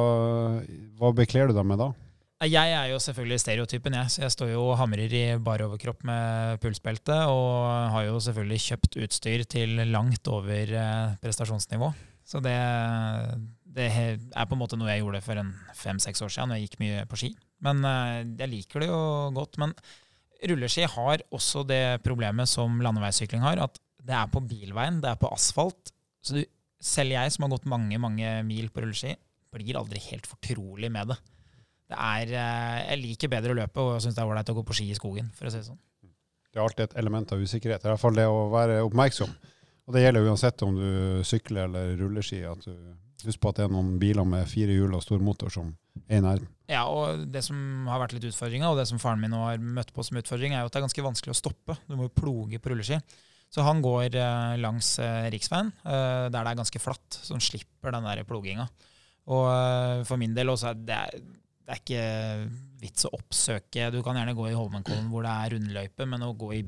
hva 0.98 1.12
bekler 1.14 1.52
du 1.52 1.54
deg 1.54 1.68
med 1.70 1.78
da? 1.78 1.92
Jeg 2.44 2.74
er 2.76 2.90
jo 2.90 2.98
selvfølgelig 3.00 3.40
stereotypen, 3.40 3.94
jeg. 3.96 4.10
Så 4.12 4.24
jeg 4.24 4.34
står 4.34 4.50
jo 4.52 4.64
og 4.66 4.78
hamrer 4.80 5.12
i 5.14 5.22
bar 5.40 5.62
overkropp 5.64 6.02
med 6.04 6.58
pulsbelte, 6.60 7.16
og 7.30 7.92
har 7.94 8.08
jo 8.08 8.18
selvfølgelig 8.20 8.64
kjøpt 8.66 8.98
utstyr 9.06 9.44
til 9.48 9.78
langt 9.92 10.28
over 10.28 10.74
eh, 10.74 11.14
prestasjonsnivå. 11.22 11.92
Så 12.24 12.40
det, 12.44 12.56
det 13.76 13.88
er 13.94 14.48
på 14.48 14.56
en 14.56 14.60
måte 14.60 14.76
noe 14.80 14.90
jeg 14.90 15.04
gjorde 15.04 15.22
for 15.24 15.40
en 15.40 15.52
fem-seks 15.76 16.24
år 16.24 16.32
siden, 16.32 16.50
når 16.50 16.60
jeg 16.60 16.68
gikk 16.68 16.80
mye 16.82 17.06
på 17.08 17.20
ski. 17.20 17.30
Men 17.64 17.84
eh, 17.88 18.20
jeg 18.42 18.52
liker 18.52 18.84
det 18.84 18.90
jo 18.90 19.00
godt. 19.36 19.60
Men 19.62 19.72
rulleski 20.50 20.86
har 20.90 21.24
også 21.34 21.64
det 21.68 22.00
problemet 22.04 22.50
som 22.50 22.80
landeveissykling 22.84 23.44
har, 23.44 23.60
at 23.64 23.78
det 24.04 24.16
er 24.16 24.30
på 24.32 24.42
bilveien, 24.44 25.00
det 25.02 25.12
er 25.12 25.20
på 25.20 25.30
asfalt. 25.32 25.92
Så 26.24 26.38
du, 26.38 26.42
selv 26.84 27.14
jeg 27.16 27.32
som 27.32 27.46
har 27.46 27.54
gått 27.54 27.70
mange, 27.70 27.98
mange 28.00 28.36
mil 28.46 28.68
på 28.72 28.84
rulleski, 28.84 29.14
blir 29.54 29.78
aldri 29.78 30.02
helt 30.10 30.26
fortrolig 30.28 30.90
med 30.92 31.12
det. 31.12 31.18
Det 31.92 31.96
er, 32.00 32.30
eh, 32.32 32.78
jeg 32.90 33.00
liker 33.02 33.32
bedre 33.32 33.54
å 33.54 33.58
løpe, 33.60 33.80
og 33.80 34.02
syns 34.02 34.16
det 34.16 34.22
er 34.22 34.30
ålreit 34.30 34.50
å 34.50 34.56
gå 34.56 34.64
på 34.66 34.76
ski 34.76 34.90
i 34.90 34.98
skogen. 34.98 35.30
for 35.36 35.46
å 35.46 35.52
si 35.52 35.60
det 35.60 35.68
sånn. 35.68 35.80
Det 36.02 36.60
er 36.60 36.64
alltid 36.64 36.84
et 36.84 36.96
element 37.02 37.32
av 37.32 37.38
usikkerhet. 37.42 37.84
I 37.84 37.88
hvert 37.90 38.00
fall 38.00 38.14
det 38.14 38.26
å 38.30 38.50
være 38.50 38.82
oppmerksom. 38.86 39.30
Og 39.86 39.94
det 39.94 40.04
gjelder 40.04 40.28
uansett 40.28 40.62
om 40.62 40.76
du 40.76 41.22
sykler 41.26 41.66
eller 41.68 41.96
rulleski. 41.96 42.42
at 42.44 42.60
du 42.64 42.74
Husk 43.28 43.40
på 43.42 43.52
at 43.52 43.60
det 43.60 43.66
er 43.66 43.74
noen 43.74 43.94
biler 44.00 44.26
med 44.28 44.48
fire 44.50 44.74
hjul 44.74 44.96
og 44.96 45.02
stor 45.04 45.22
motor 45.24 45.52
som 45.52 45.72
er 46.08 46.18
i 46.18 46.24
nærheten. 46.24 46.50
Ja, 46.70 46.86
og 46.88 47.26
Det 47.32 47.42
som 47.44 47.86
har 47.90 48.00
vært 48.00 48.16
litt 48.16 48.26
utfordringa, 48.30 48.70
og 48.72 48.80
det 48.80 48.88
som 48.88 49.00
faren 49.02 49.20
min 49.20 49.32
nå 49.34 49.42
har 49.44 49.60
møtt 49.60 49.92
på 49.94 50.04
som 50.06 50.18
utfordring, 50.20 50.54
er 50.54 50.64
jo 50.64 50.70
at 50.70 50.74
det 50.74 50.80
er 50.80 50.86
ganske 50.86 51.06
vanskelig 51.06 51.34
å 51.34 51.38
stoppe. 51.38 51.76
Du 51.88 51.96
må 51.98 52.08
jo 52.08 52.16
ploge 52.16 52.60
på 52.60 52.72
rulleski. 52.72 53.00
Så 53.54 53.62
han 53.62 53.82
går 53.84 54.16
eh, 54.18 54.56
langs 54.58 54.96
eh, 54.98 55.28
riksveien, 55.30 55.70
eh, 55.84 56.26
der 56.26 56.40
det 56.40 56.50
er 56.50 56.58
ganske 56.58 56.80
flatt, 56.82 57.20
så 57.20 57.36
han 57.36 57.44
slipper 57.44 57.94
den 57.94 58.08
der 58.08 58.24
ploginga. 58.26 58.66
Og 59.30 60.04
for 60.04 60.20
min 60.20 60.34
del 60.36 60.50
også 60.52 60.72
er 60.72 60.80
det, 60.84 60.98
det 61.64 61.72
er 61.72 61.78
ikke 61.80 62.08
vits 62.82 63.06
å 63.08 63.14
oppsøke 63.16 63.86
Du 63.88 64.02
kan 64.04 64.18
gjerne 64.18 64.34
gå 64.36 64.50
i 64.50 64.56
Holmenkollen 64.56 65.06
hvor 65.08 65.24
det 65.24 65.32
er 65.32 65.54
rundløype, 65.54 66.04
men 66.10 66.26
å 66.26 66.34
gå 66.36 66.50
i 66.58 66.60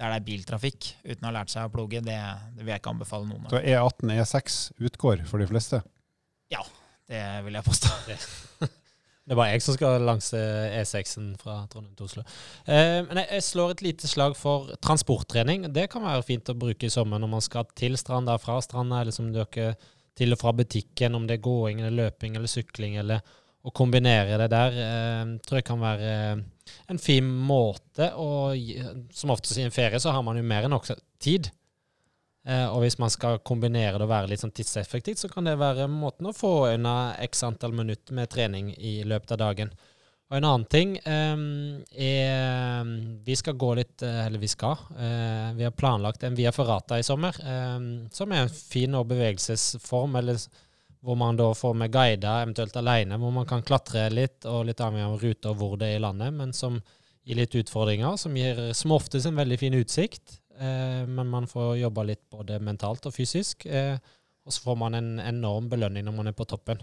der 0.00 0.14
det 0.14 0.16
er 0.16 0.24
biltrafikk 0.24 0.86
uten 1.04 1.26
å 1.26 1.28
ha 1.28 1.34
lært 1.36 1.52
seg 1.52 1.68
å 1.68 1.72
ploge, 1.74 2.00
det, 2.00 2.16
det 2.56 2.64
vil 2.64 2.72
jeg 2.72 2.80
ikke 2.80 2.94
anbefale 2.94 3.28
noen. 3.28 3.50
Så 3.52 3.60
E18, 3.60 4.12
E6 4.16 4.60
utgår 4.88 5.26
for 5.28 5.44
de 5.44 5.48
fleste. 5.50 5.82
Det 7.10 7.24
vil 7.46 7.58
jeg 7.58 7.66
påstå. 7.66 7.96
Det 9.30 9.34
er 9.36 9.38
bare 9.38 9.52
jeg 9.52 9.62
som 9.62 9.76
skal 9.76 10.02
langs 10.02 10.32
eh, 10.34 10.80
E6-en 10.80 11.34
fra 11.38 11.60
Trondheim 11.70 11.94
til 11.94 12.08
Oslo. 12.08 12.22
Eh, 12.66 12.96
men 13.06 13.20
jeg 13.20 13.44
slår 13.46 13.76
et 13.76 13.82
lite 13.84 14.08
slag 14.10 14.34
for 14.34 14.72
transporttrening. 14.82 15.68
Det 15.70 15.84
kan 15.92 16.02
være 16.02 16.24
fint 16.26 16.50
å 16.50 16.56
bruke 16.58 16.88
i 16.88 16.90
sommer 16.90 17.20
når 17.22 17.30
man 17.36 17.44
skal 17.44 17.68
til 17.78 17.94
stranda, 18.00 18.34
fra 18.42 18.56
stranda, 18.64 19.04
eller 19.04 19.14
som 19.14 19.28
dere 19.30 19.76
til 20.18 20.34
og 20.34 20.40
fra 20.40 20.50
butikken, 20.56 21.14
om 21.14 21.28
det 21.28 21.36
er 21.36 21.44
gåing 21.44 21.78
eller 21.78 22.08
løping 22.08 22.40
eller 22.40 22.50
sykling, 22.50 22.98
eller 23.04 23.22
å 23.62 23.70
kombinere 23.76 24.40
det 24.40 24.50
der, 24.50 24.80
eh, 24.82 25.22
tror 25.46 25.60
jeg 25.60 25.68
kan 25.68 25.84
være 25.84 26.10
eh, 26.10 26.42
en 26.90 27.00
fin 27.02 27.26
måte 27.26 28.06
Og 28.16 28.56
Som 29.12 29.32
oftest 29.34 29.58
i 29.58 29.66
en 29.66 29.74
ferie 29.74 29.98
så 30.00 30.14
har 30.14 30.22
man 30.26 30.38
jo 30.38 30.42
mer 30.42 30.64
enn 30.64 30.74
nok 30.74 30.90
tid. 31.20 31.50
Eh, 32.48 32.66
og 32.72 32.80
hvis 32.84 32.96
man 33.00 33.12
skal 33.12 33.42
kombinere 33.44 33.98
det 33.98 34.06
og 34.06 34.12
være 34.12 34.30
litt 34.30 34.40
sånn 34.40 34.54
tidseffektivt, 34.56 35.20
så 35.20 35.28
kan 35.32 35.44
det 35.48 35.58
være 35.60 35.88
måten 35.92 36.30
å 36.30 36.36
få 36.36 36.70
unna 36.70 37.14
x 37.20 37.44
antall 37.44 37.74
minutter 37.76 38.16
med 38.16 38.30
trening 38.32 38.72
i 38.76 39.00
løpet 39.04 39.36
av 39.36 39.42
dagen. 39.42 39.72
Og 40.30 40.38
en 40.38 40.46
annen 40.46 40.64
ting 40.70 40.92
eh, 41.10 41.40
er 42.06 42.90
Vi 43.26 43.34
skal 43.34 43.56
gå 43.58 43.72
litt 43.74 44.04
eh, 44.06 44.26
Eller 44.28 44.38
vi 44.38 44.46
skal. 44.48 44.78
eh, 44.94 45.48
vi 45.58 45.66
har 45.66 45.74
planlagt 45.74 46.22
en 46.22 46.38
Via 46.38 46.52
Ferrata 46.54 47.00
i 47.00 47.06
sommer, 47.06 47.34
eh, 47.42 47.78
som 48.14 48.32
er 48.32 48.44
en 48.44 48.52
fin 48.54 48.94
bevegelsesform, 48.94 50.16
eller 50.22 50.38
hvor 51.00 51.16
man 51.16 51.36
da 51.36 51.48
får 51.56 51.74
med 51.80 51.92
guider, 51.92 52.42
eventuelt 52.44 52.76
alene, 52.76 53.16
hvor 53.18 53.32
man 53.32 53.46
kan 53.48 53.62
klatre 53.64 54.10
litt, 54.12 54.44
og 54.44 54.66
litt 54.68 54.80
avhengig 54.84 55.06
av 55.06 55.22
rute 55.22 55.48
og 55.48 55.56
hvor 55.56 55.78
det 55.80 55.88
er 55.88 55.96
i 55.96 56.02
landet, 56.04 56.34
men 56.36 56.52
som 56.52 56.76
gir 57.24 57.38
litt 57.40 57.56
utfordringer, 57.56 58.18
som 58.20 58.36
gir 58.36 58.60
som 58.76 58.92
oftest 58.92 59.28
en 59.28 59.40
veldig 59.40 59.58
fin 59.58 59.76
utsikt. 59.80 60.39
Eh, 60.60 61.06
men 61.06 61.28
man 61.28 61.46
får 61.48 61.76
jobba 61.80 62.04
litt 62.04 62.26
både 62.30 62.58
mentalt 62.60 63.06
og 63.08 63.14
fysisk. 63.16 63.66
Eh, 63.66 63.96
og 64.44 64.52
så 64.52 64.64
får 64.64 64.76
man 64.76 64.96
en 64.98 65.12
enorm 65.22 65.70
belønning 65.72 66.04
når 66.04 66.16
man 66.16 66.28
er 66.30 66.36
på 66.36 66.44
toppen. 66.48 66.80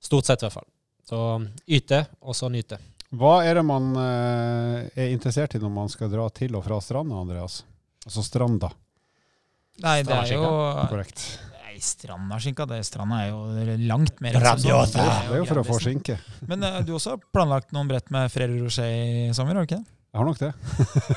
Stort 0.00 0.28
sett, 0.28 0.42
i 0.42 0.46
hvert 0.46 0.58
fall. 0.58 0.68
Så 1.08 1.20
yte, 1.66 2.04
og 2.20 2.36
så 2.36 2.50
nyte. 2.52 2.78
Hva 3.14 3.38
er 3.46 3.60
det 3.60 3.64
man 3.64 3.92
eh, 4.00 4.90
er 4.98 5.12
interessert 5.14 5.56
i 5.56 5.62
når 5.62 5.72
man 5.72 5.92
skal 5.92 6.12
dra 6.12 6.26
til 6.34 6.56
og 6.58 6.64
fra 6.66 6.80
stranda, 6.84 7.20
Andreas? 7.20 7.62
Altså 8.04 8.24
stranda, 8.26 8.72
Nei, 9.82 10.04
det 10.06 10.14
er 10.14 10.28
jo 10.36 10.44
korrekt. 10.86 11.22
Nei, 11.64 11.80
strandaskinka. 11.82 12.66
Det, 12.70 12.76
stranda 12.86 13.24
er 13.24 13.32
jo 13.32 13.78
langt 13.88 14.20
mer 14.22 14.36
Grandiosa. 14.38 15.02
Det 15.26 15.32
er 15.34 15.40
jo 15.40 15.48
for 15.48 15.62
å 15.64 15.66
få 15.66 15.80
skinke. 15.82 16.18
Men 16.46 16.62
du 16.86 16.92
også 16.94 17.16
har 17.16 17.24
planlagt 17.34 17.74
noen 17.74 17.90
brett 17.90 18.12
med 18.14 18.30
Frere 18.30 18.54
Rocher 18.60 18.86
i 18.86 19.32
sommer, 19.34 19.58
har 19.58 19.66
du 19.66 19.72
ikke 19.72 19.80
det? 19.80 19.90
Jeg 20.14 20.20
har 20.20 20.28
nok 20.28 20.38
det. 20.38 20.52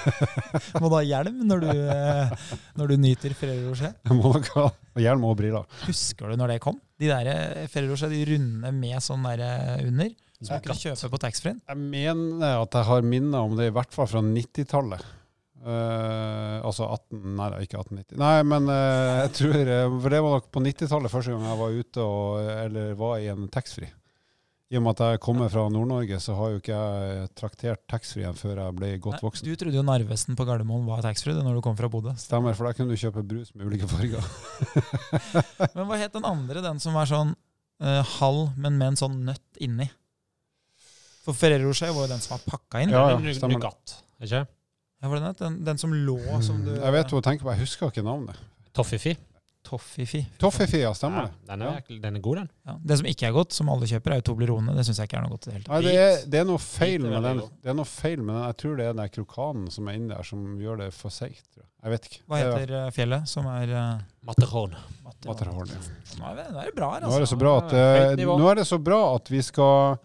Må 0.82 0.90
du 0.90 0.96
ha 0.96 1.04
hjelm 1.06 1.42
når 1.46 1.60
du, 1.62 1.68
eh, 1.94 2.32
når 2.80 2.90
du 2.90 2.94
nyter 2.98 3.36
Ferrero 3.38 3.68
Rocher? 3.70 3.92
Jeg 3.94 4.16
må 4.18 4.32
nok 4.34 4.48
ha 4.56 4.64
hjelm 5.04 5.28
og 5.30 5.36
briller. 5.38 5.68
Husker 5.86 6.34
du 6.34 6.40
når 6.42 6.56
det 6.56 6.64
kom? 6.64 6.80
De 6.98 7.12
der 7.12 7.30
Ferrero 7.70 7.94
Rocher, 7.94 8.10
de 8.10 8.24
runde 8.32 8.72
med 8.74 8.98
sånn 9.06 9.28
der 9.30 9.44
eh, 9.46 9.84
under, 9.86 10.10
som 10.42 10.50
du 10.50 10.66
kunne 10.66 10.80
kjøpe 10.82 11.12
på 11.14 11.20
taxfree-en. 11.28 11.62
Jeg 11.70 11.84
mener 11.94 12.64
at 12.64 12.80
jeg 12.80 12.90
har 12.90 13.06
minner 13.14 13.46
om 13.46 13.54
det, 13.60 13.70
i 13.70 13.76
hvert 13.78 13.94
fall 13.94 14.10
fra 14.10 14.26
90-tallet. 14.26 15.06
Uh, 15.68 16.64
altså 16.64 16.86
18 16.86 17.34
Nei, 17.36 17.48
ikke 17.66 17.82
1890. 17.82 18.18
Nei, 18.22 18.36
men 18.48 18.70
uh, 18.72 19.24
jeg 19.26 19.32
tror 19.36 19.58
eh, 19.74 19.96
For 20.00 20.14
det 20.14 20.20
var 20.24 20.36
nok 20.38 20.46
på 20.54 20.62
90-tallet 20.64 21.12
første 21.12 21.34
gang 21.34 21.44
jeg 21.44 21.60
var 21.60 21.80
ute 21.82 22.06
og 22.06 22.52
Eller 22.54 22.94
var 22.96 23.18
i 23.20 23.26
en 23.34 23.50
taxfree. 23.52 23.90
I 24.68 24.76
og 24.76 24.84
med 24.84 24.98
at 24.98 25.14
jeg 25.14 25.20
kommer 25.24 25.48
fra 25.48 25.62
Nord-Norge, 25.72 26.18
så 26.20 26.34
har 26.36 26.50
jo 26.52 26.58
ikke 26.60 26.76
jeg 26.76 27.28
traktert 27.40 27.82
taxfree-en 27.88 28.36
før 28.36 28.60
jeg 28.60 28.76
ble 28.76 28.90
godt 29.00 29.16
Nei, 29.16 29.24
voksen. 29.24 29.48
Du 29.48 29.60
trodde 29.62 29.80
jo 29.80 29.84
Narvesen 29.88 30.36
på 30.36 30.48
Gardermoen 30.48 30.84
var 30.90 31.06
taxfree 31.06 31.40
når 31.40 31.56
du 31.56 31.62
kom 31.64 31.78
fra 31.80 31.88
Bodø. 31.92 32.12
Stemmer, 32.20 32.58
for 32.58 32.68
der 32.68 32.76
kunne 32.76 32.92
du 32.92 33.00
kjøpe 33.00 33.24
brus 33.24 33.54
med 33.56 33.70
ulike 33.70 33.88
farger. 33.88 34.28
Men 35.78 35.88
hva 35.88 36.02
het 36.02 36.18
den 36.18 36.28
andre, 36.28 36.66
den 36.66 36.84
som 36.84 37.00
var 37.00 37.08
sånn 37.08 37.32
uh, 37.32 38.02
halv, 38.18 38.52
men 38.60 38.76
med 38.76 38.92
en 38.92 39.00
sånn 39.00 39.16
nøtt 39.30 39.64
inni? 39.64 39.88
For 41.24 41.38
Ferrero 41.38 41.72
Rocher 41.72 41.94
var 41.96 42.10
jo 42.10 42.12
den 42.12 42.24
som 42.24 42.36
var 42.36 42.44
pakka 42.52 42.84
inn. 42.84 42.92
Ja, 42.92 43.06
ja, 43.14 43.38
stemmer 43.40 43.64
det. 43.64 43.98
Ikke? 44.28 44.44
Ja, 44.48 45.08
var 45.08 45.20
det 45.20 45.26
den, 45.30 45.40
den, 45.40 45.58
den 45.72 45.80
som 45.80 45.96
lå 45.96 46.20
som 46.44 46.60
du 46.66 46.74
Jeg 46.74 46.94
vet 46.96 47.12
hva 47.12 47.20
du 47.20 47.26
tenker 47.30 47.48
på, 47.48 47.56
jeg 47.56 47.64
husker 47.64 47.92
ikke 47.92 48.04
navnet. 48.04 48.40
Toffifee. 48.76 49.16
Toffifee. 49.68 50.24
Toffifi, 50.40 50.80
ja, 50.80 50.94
stemmer 50.96 51.28
det. 51.28 51.32
Ja, 51.44 51.56
den, 51.58 51.64
er, 51.68 52.02
den 52.06 52.20
er 52.20 52.24
god, 52.24 52.38
den. 52.40 52.50
Ja. 52.70 52.76
Det 52.88 52.98
som 53.02 53.08
ikke 53.12 53.28
er 53.28 53.34
godt, 53.36 53.56
som 53.56 53.72
alle 53.74 53.90
kjøper, 53.90 54.14
er 54.16 54.22
jo 54.22 54.26
Toblerone. 54.30 54.76
Det 54.78 54.86
syns 54.88 55.02
jeg 55.02 55.10
ikke 55.10 55.18
er 55.20 55.26
noe 55.26 55.34
godt 55.34 55.48
i 55.48 55.50
det 55.50 55.56
hele 55.58 55.66
Nei, 55.68 55.80
tatt. 55.82 55.88
det 55.88 55.96
er, 56.04 56.22
det 56.32 56.40
er 56.40 56.48
noe 56.48 56.62
feil 56.64 57.04
med 57.04 57.28
den. 57.28 57.42
Det 57.66 57.74
er 57.74 57.78
noe 57.82 57.90
feil 57.92 58.22
med 58.22 58.32
den. 58.32 58.44
Jeg 58.46 58.60
tror 58.64 58.78
det 58.80 58.88
er 58.88 58.98
den 59.02 59.14
krokanen 59.18 59.68
som 59.76 59.90
er 59.92 60.00
inni 60.00 60.14
der, 60.14 60.30
som 60.32 60.46
gjør 60.64 60.80
det 60.86 60.90
for 60.96 61.14
seigt. 61.18 61.46
jeg. 61.58 61.68
Jeg 61.84 61.94
vet 61.94 62.10
ikke. 62.10 62.24
Hva 62.28 62.42
heter 62.42 62.76
eh, 62.80 62.88
fjellet 62.96 63.30
som 63.30 63.52
er 63.52 63.76
uh, 63.76 64.06
Matterhorn. 64.28 64.74
Matterhorn, 65.28 65.76
ja. 65.76 65.84
Nå 66.18 66.32
er 66.32 66.40
det, 66.40 66.48
nå 66.52 66.64
er 66.64 66.72
det 66.72 66.76
bra 66.80 66.90
her, 66.96 67.04
Nå 67.06 67.12
er 67.12 67.22
det 67.22 67.28
altså. 67.28 67.36
så 67.36 67.42
bra 67.44 67.54
at, 67.62 67.76
Ja, 67.76 67.86
høyt 68.08 68.24
eh, 68.24 68.32
nå 68.42 68.50
er 68.52 68.60
det 68.62 68.68
så 68.72 68.80
bra 68.82 69.02
at 69.14 69.32
vi 69.32 69.44
skal 69.46 70.00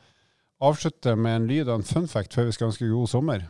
avslutte 0.62 1.16
med 1.18 1.40
en 1.40 1.48
lyd 1.50 1.66
og 1.68 1.80
en 1.80 1.86
fun 1.86 2.06
fact 2.10 2.34
før 2.36 2.50
vi 2.50 2.54
skal 2.58 2.70
ønske 2.70 2.90
god 2.90 3.10
sommer. 3.10 3.46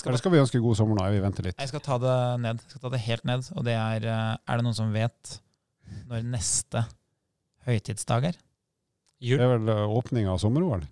Skal 0.00 0.14
Eller 0.14 0.20
skal 0.22 0.32
vi 0.32 0.38
ønske 0.40 0.60
god 0.64 0.78
sommer 0.78 0.96
nå? 0.96 1.06
Vi 1.12 1.18
venter 1.20 1.44
litt. 1.44 1.58
Jeg 1.60 1.68
skal 1.68 1.82
ta 1.84 1.98
det 2.00 2.12
ned. 2.40 2.60
Jeg 2.64 2.72
skal 2.72 2.82
ta 2.86 2.90
det 2.94 3.00
helt 3.04 3.26
ned. 3.28 3.48
Og 3.52 3.66
det 3.66 3.74
er 3.76 4.06
eh, 4.08 4.36
Er 4.48 4.60
det 4.60 4.64
noen 4.64 4.76
som 4.78 4.94
vet 4.94 5.34
når 6.08 6.24
neste 6.24 6.86
høytidsdag 7.66 8.30
er? 8.30 8.38
Det 9.20 9.36
er 9.36 9.50
vel 9.58 9.68
eh, 9.68 9.82
åpninga 9.98 10.32
av 10.32 10.40
sommer-OL. 10.40 10.86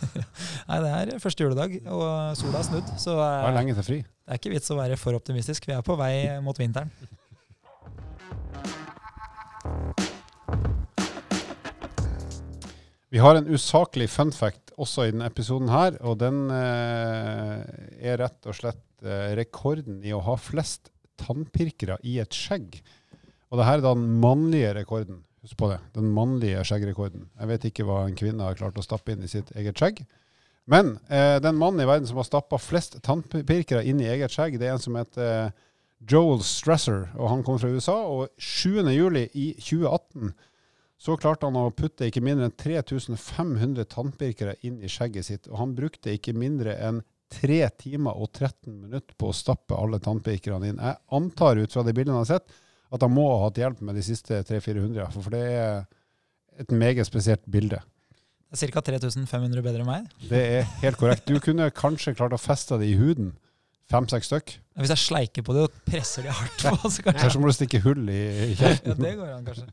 Nei, 0.70 0.78
det 0.82 0.90
er 0.90 1.22
første 1.22 1.46
juledag, 1.46 1.76
og 1.86 2.02
sola 2.40 2.58
har 2.58 2.66
snudd. 2.66 2.90
Så 2.98 3.14
Det 3.14 3.28
eh, 3.28 3.46
er 3.52 3.56
lenge 3.60 3.76
til 3.78 3.86
fri. 3.86 4.00
det 4.02 4.34
er 4.34 4.42
ikke 4.42 4.54
vits 4.56 4.74
å 4.74 4.80
være 4.80 4.98
for 4.98 5.14
optimistisk. 5.20 5.70
Vi 5.70 5.76
er 5.76 5.86
på 5.86 5.94
vei 6.00 6.14
mot 6.42 6.58
vinteren. 6.58 6.90
Vi 13.10 13.18
har 13.18 13.34
en 13.38 13.46
usaklig 13.54 14.10
fun 14.10 14.30
fact 14.34 14.69
også 14.80 15.06
i 15.06 15.12
denne 15.12 15.28
episoden 15.30 15.70
her, 15.72 15.96
og 16.06 16.18
den 16.22 16.46
eh, 16.54 17.60
er 18.12 18.20
rett 18.22 18.48
og 18.48 18.56
slett 18.56 19.04
eh, 19.04 19.34
rekorden 19.38 20.00
i 20.06 20.14
å 20.16 20.22
ha 20.26 20.36
flest 20.40 20.90
tannpirkere 21.20 21.98
i 22.06 22.18
et 22.22 22.36
skjegg. 22.36 22.80
Og 23.50 23.60
det 23.60 23.66
her 23.66 23.80
er 23.80 23.88
den 23.88 24.06
mannlige 24.22 24.74
rekorden. 24.78 25.24
Husk 25.44 25.56
på 25.56 25.70
det. 25.70 25.78
Den 25.96 26.10
mannlige 26.12 26.62
skjeggrekorden. 26.68 27.28
Jeg 27.40 27.50
vet 27.50 27.66
ikke 27.70 27.86
hva 27.88 28.02
en 28.04 28.16
kvinne 28.18 28.44
har 28.44 28.58
klart 28.58 28.78
å 28.78 28.84
stappe 28.84 29.14
inn 29.14 29.24
i 29.24 29.30
sitt 29.30 29.50
eget 29.56 29.80
skjegg. 29.80 30.02
Men 30.70 30.98
eh, 31.08 31.38
den 31.42 31.58
mannen 31.58 31.82
i 31.82 31.88
verden 31.88 32.06
som 32.08 32.20
har 32.20 32.28
stappa 32.28 32.60
flest 32.60 32.98
tannpirkere 33.06 33.82
inn 33.88 34.02
i 34.02 34.10
eget 34.12 34.34
skjegg, 34.34 34.58
det 34.60 34.68
er 34.68 34.76
en 34.76 34.82
som 34.82 34.98
heter 35.00 35.26
eh, 35.48 35.56
Joel 36.10 36.44
Stresser, 36.46 37.08
og 37.16 37.32
han 37.32 37.42
kommer 37.44 37.64
fra 37.64 37.72
USA. 37.72 37.96
Og 38.06 38.28
7. 38.38 38.84
juli 38.92 39.26
i 39.34 39.50
2018 39.58 40.30
så 41.00 41.16
klarte 41.16 41.48
han 41.48 41.56
å 41.56 41.70
putte 41.72 42.08
ikke 42.10 42.20
mindre 42.24 42.50
enn 42.50 42.56
3500 42.60 43.86
tannpirkere 43.88 44.58
inn 44.68 44.82
i 44.84 44.90
skjegget 44.90 45.26
sitt. 45.26 45.46
Og 45.48 45.56
han 45.62 45.72
brukte 45.76 46.12
ikke 46.12 46.34
mindre 46.36 46.74
enn 46.76 47.00
3 47.32 47.60
timer 47.78 48.18
og 48.18 48.32
13 48.34 48.74
minutter 48.74 49.14
på 49.16 49.30
å 49.30 49.36
stappe 49.36 49.78
alle 49.78 50.00
tannpirkerne 50.02 50.72
inn. 50.72 50.82
Jeg 50.82 50.98
antar 51.16 51.60
ut 51.62 51.72
fra 51.72 51.84
de 51.86 51.94
bildene 51.96 52.18
jeg 52.18 52.26
har 52.26 52.32
sett, 52.40 52.58
at 52.90 53.06
han 53.06 53.14
må 53.14 53.24
ha 53.30 53.46
hatt 53.46 53.60
hjelp 53.62 53.80
med 53.86 53.96
de 53.96 54.04
siste 54.04 54.42
300-400, 54.48 55.22
for 55.22 55.32
det 55.32 55.42
er 55.54 55.84
et 56.60 56.74
meget 56.74 57.06
spesielt 57.08 57.46
bilde. 57.48 57.78
Det 58.50 58.58
er 58.66 58.72
ca. 58.74 58.82
3500 58.82 59.62
bedre 59.62 59.84
enn 59.84 59.88
meg. 59.88 60.08
Det 60.26 60.40
er 60.58 60.66
helt 60.82 60.98
korrekt. 60.98 61.30
Du 61.30 61.38
kunne 61.40 61.70
kanskje 61.70 62.16
klart 62.18 62.34
å 62.34 62.40
feste 62.42 62.80
det 62.82 62.90
i 62.90 62.96
huden. 62.98 63.30
Fem-seks 63.90 64.28
stykk. 64.30 64.56
Hvis 64.82 64.92
jeg 64.92 65.02
sleiker 65.06 65.46
på 65.46 65.54
det 65.54 65.62
og 65.68 65.78
presser 65.86 66.26
de 66.26 66.34
hardt 66.34 66.66
på, 66.66 66.90
så 66.92 67.06
kanskje 67.06 67.22
Kanskje 67.22 67.40
må 67.42 67.50
du 67.50 67.56
stikke 67.56 67.80
hull 67.86 68.10
i 68.10 68.20
kjeften. 68.58 68.90
ja, 68.92 68.98
det 69.06 69.14
går 69.22 69.32
an, 69.36 69.46
kanskje. 69.46 69.70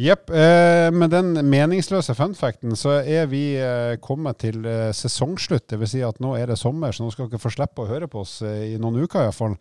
Jepp. 0.00 0.30
Eh, 0.30 0.88
med 0.96 1.10
den 1.12 1.34
meningsløse 1.50 2.14
funfacten 2.16 2.72
så 2.78 3.02
er 3.04 3.26
vi 3.28 3.42
eh, 3.60 3.98
kommet 4.00 4.38
til 4.40 4.64
eh, 4.64 4.94
sesongslutt. 4.96 5.66
Dvs. 5.68 5.92
Si 5.92 6.00
at 6.06 6.22
nå 6.24 6.32
er 6.38 6.48
det 6.48 6.56
sommer, 6.56 6.94
så 6.94 7.04
nå 7.04 7.12
skal 7.12 7.28
dere 7.28 7.42
få 7.42 7.52
slippe 7.52 7.84
å 7.84 7.90
høre 7.90 8.08
på 8.08 8.22
oss 8.22 8.38
eh, 8.46 8.70
i 8.72 8.78
noen 8.80 9.02
uker 9.02 9.26
iallfall. 9.26 9.58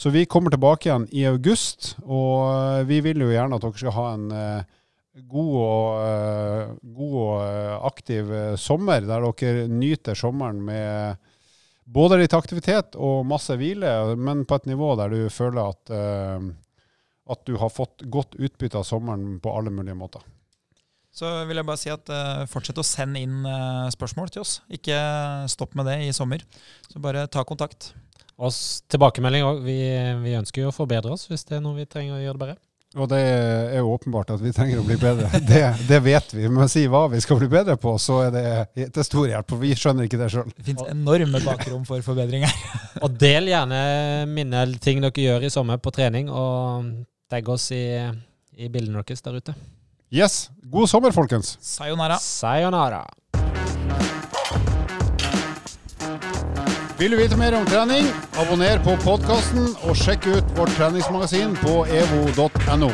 Så 0.00 0.12
vi 0.14 0.24
kommer 0.28 0.52
tilbake 0.52 0.88
igjen 0.88 1.06
i 1.12 1.26
august, 1.28 1.94
og 2.04 2.84
vi 2.88 3.02
vil 3.04 3.20
jo 3.24 3.30
gjerne 3.32 3.56
at 3.56 3.64
dere 3.64 3.80
skal 3.80 3.94
ha 3.96 4.08
en 4.12 4.26
god 5.24 5.54
og, 5.56 6.74
god 6.98 7.14
og 7.22 7.86
aktiv 7.88 8.28
sommer, 8.60 9.00
der 9.08 9.24
dere 9.24 9.64
nyter 9.72 10.18
sommeren 10.20 10.60
med 10.68 11.16
både 11.88 12.18
litt 12.20 12.36
aktivitet 12.36 13.00
og 13.00 13.24
masse 13.24 13.56
hvile, 13.56 13.94
men 14.20 14.44
på 14.44 14.60
et 14.60 14.68
nivå 14.68 14.92
der 15.00 15.16
du 15.16 15.32
føler 15.32 15.72
at 15.72 15.96
at 17.30 17.42
du 17.48 17.56
har 17.60 17.72
fått 17.72 18.06
godt 18.12 18.36
utbytte 18.38 18.78
av 18.78 18.86
sommeren 18.86 19.38
på 19.42 19.52
alle 19.56 19.72
mulige 19.74 19.98
måter. 19.98 20.24
Så 21.16 21.30
vil 21.48 21.56
jeg 21.56 21.64
bare 21.64 21.80
si 21.80 21.92
at 21.92 22.10
uh, 22.12 22.44
fortsett 22.50 22.76
å 22.76 22.84
sende 22.84 23.22
inn 23.24 23.40
uh, 23.48 23.88
spørsmål 23.92 24.28
til 24.34 24.44
oss. 24.44 24.58
Ikke 24.68 24.98
stopp 25.48 25.72
med 25.78 25.88
det 25.88 26.02
i 26.04 26.12
sommer. 26.12 26.44
Så 26.90 27.00
bare 27.00 27.24
ta 27.32 27.44
kontakt. 27.48 27.94
Og 28.36 28.52
tilbakemelding 28.92 29.46
òg. 29.48 29.62
Vi, 29.64 29.78
vi 30.20 30.36
ønsker 30.36 30.66
jo 30.66 30.72
å 30.72 30.76
forbedre 30.76 31.14
oss 31.16 31.24
hvis 31.30 31.46
det 31.48 31.56
er 31.56 31.64
noe 31.64 31.78
vi 31.78 31.88
trenger 31.88 32.18
å 32.18 32.20
gjøre 32.20 32.36
det 32.36 32.44
bedre. 32.44 32.58
Og 32.96 33.08
det 33.10 33.18
er 33.20 33.80
jo 33.80 33.90
åpenbart 33.92 34.30
at 34.32 34.40
vi 34.40 34.52
trenger 34.56 34.80
å 34.80 34.84
bli 34.86 34.96
bedre. 35.00 35.28
Det, 35.50 35.62
det 35.88 35.98
vet 36.04 36.30
vi. 36.32 36.46
Men 36.52 36.70
si 36.72 36.86
hva 36.88 37.06
vi 37.12 37.20
skal 37.20 37.40
bli 37.40 37.48
bedre 37.52 37.76
på, 37.80 37.96
så 38.00 38.22
er 38.28 38.30
det 38.32 38.86
til 38.94 39.04
stor 39.04 39.26
hjelp. 39.28 39.50
For 39.50 39.60
vi 39.60 39.74
skjønner 39.76 40.08
ikke 40.08 40.20
det 40.20 40.30
sjøl. 40.32 40.52
Det 40.54 40.68
fins 40.70 40.84
enorme 40.88 41.42
bakrom 41.44 41.84
for 41.88 42.04
forbedringer. 42.04 42.52
Og 43.04 43.18
del 43.20 43.50
gjerne 43.52 43.80
minne 44.30 44.64
ting 44.84 45.04
dere 45.04 45.26
gjør 45.26 45.44
i 45.48 45.52
sommer 45.52 45.80
på 45.82 45.92
trening, 45.96 46.30
og 46.32 46.88
tagg 47.30 47.48
oss 47.48 47.70
i, 47.74 47.84
i 48.56 48.68
bildene 48.72 49.02
deres 49.02 49.24
der 49.24 49.38
ute. 49.40 49.54
Yes. 50.14 50.50
God 50.70 50.88
sommer, 50.88 51.12
folkens. 51.12 51.56
Sayonara. 51.60 52.18
Sayonara. 52.22 53.04
Vil 56.96 57.12
du 57.12 57.18
vite 57.18 57.36
mer 57.36 57.52
om 57.58 57.66
trening, 57.68 58.06
abonner 58.40 58.80
på 58.86 58.94
podkasten 59.02 59.74
og 59.84 59.98
sjekk 60.00 60.30
ut 60.30 60.56
vårt 60.56 60.72
treningsmagasin 60.78 61.52
på 61.60 61.82
evo.no. 61.92 62.88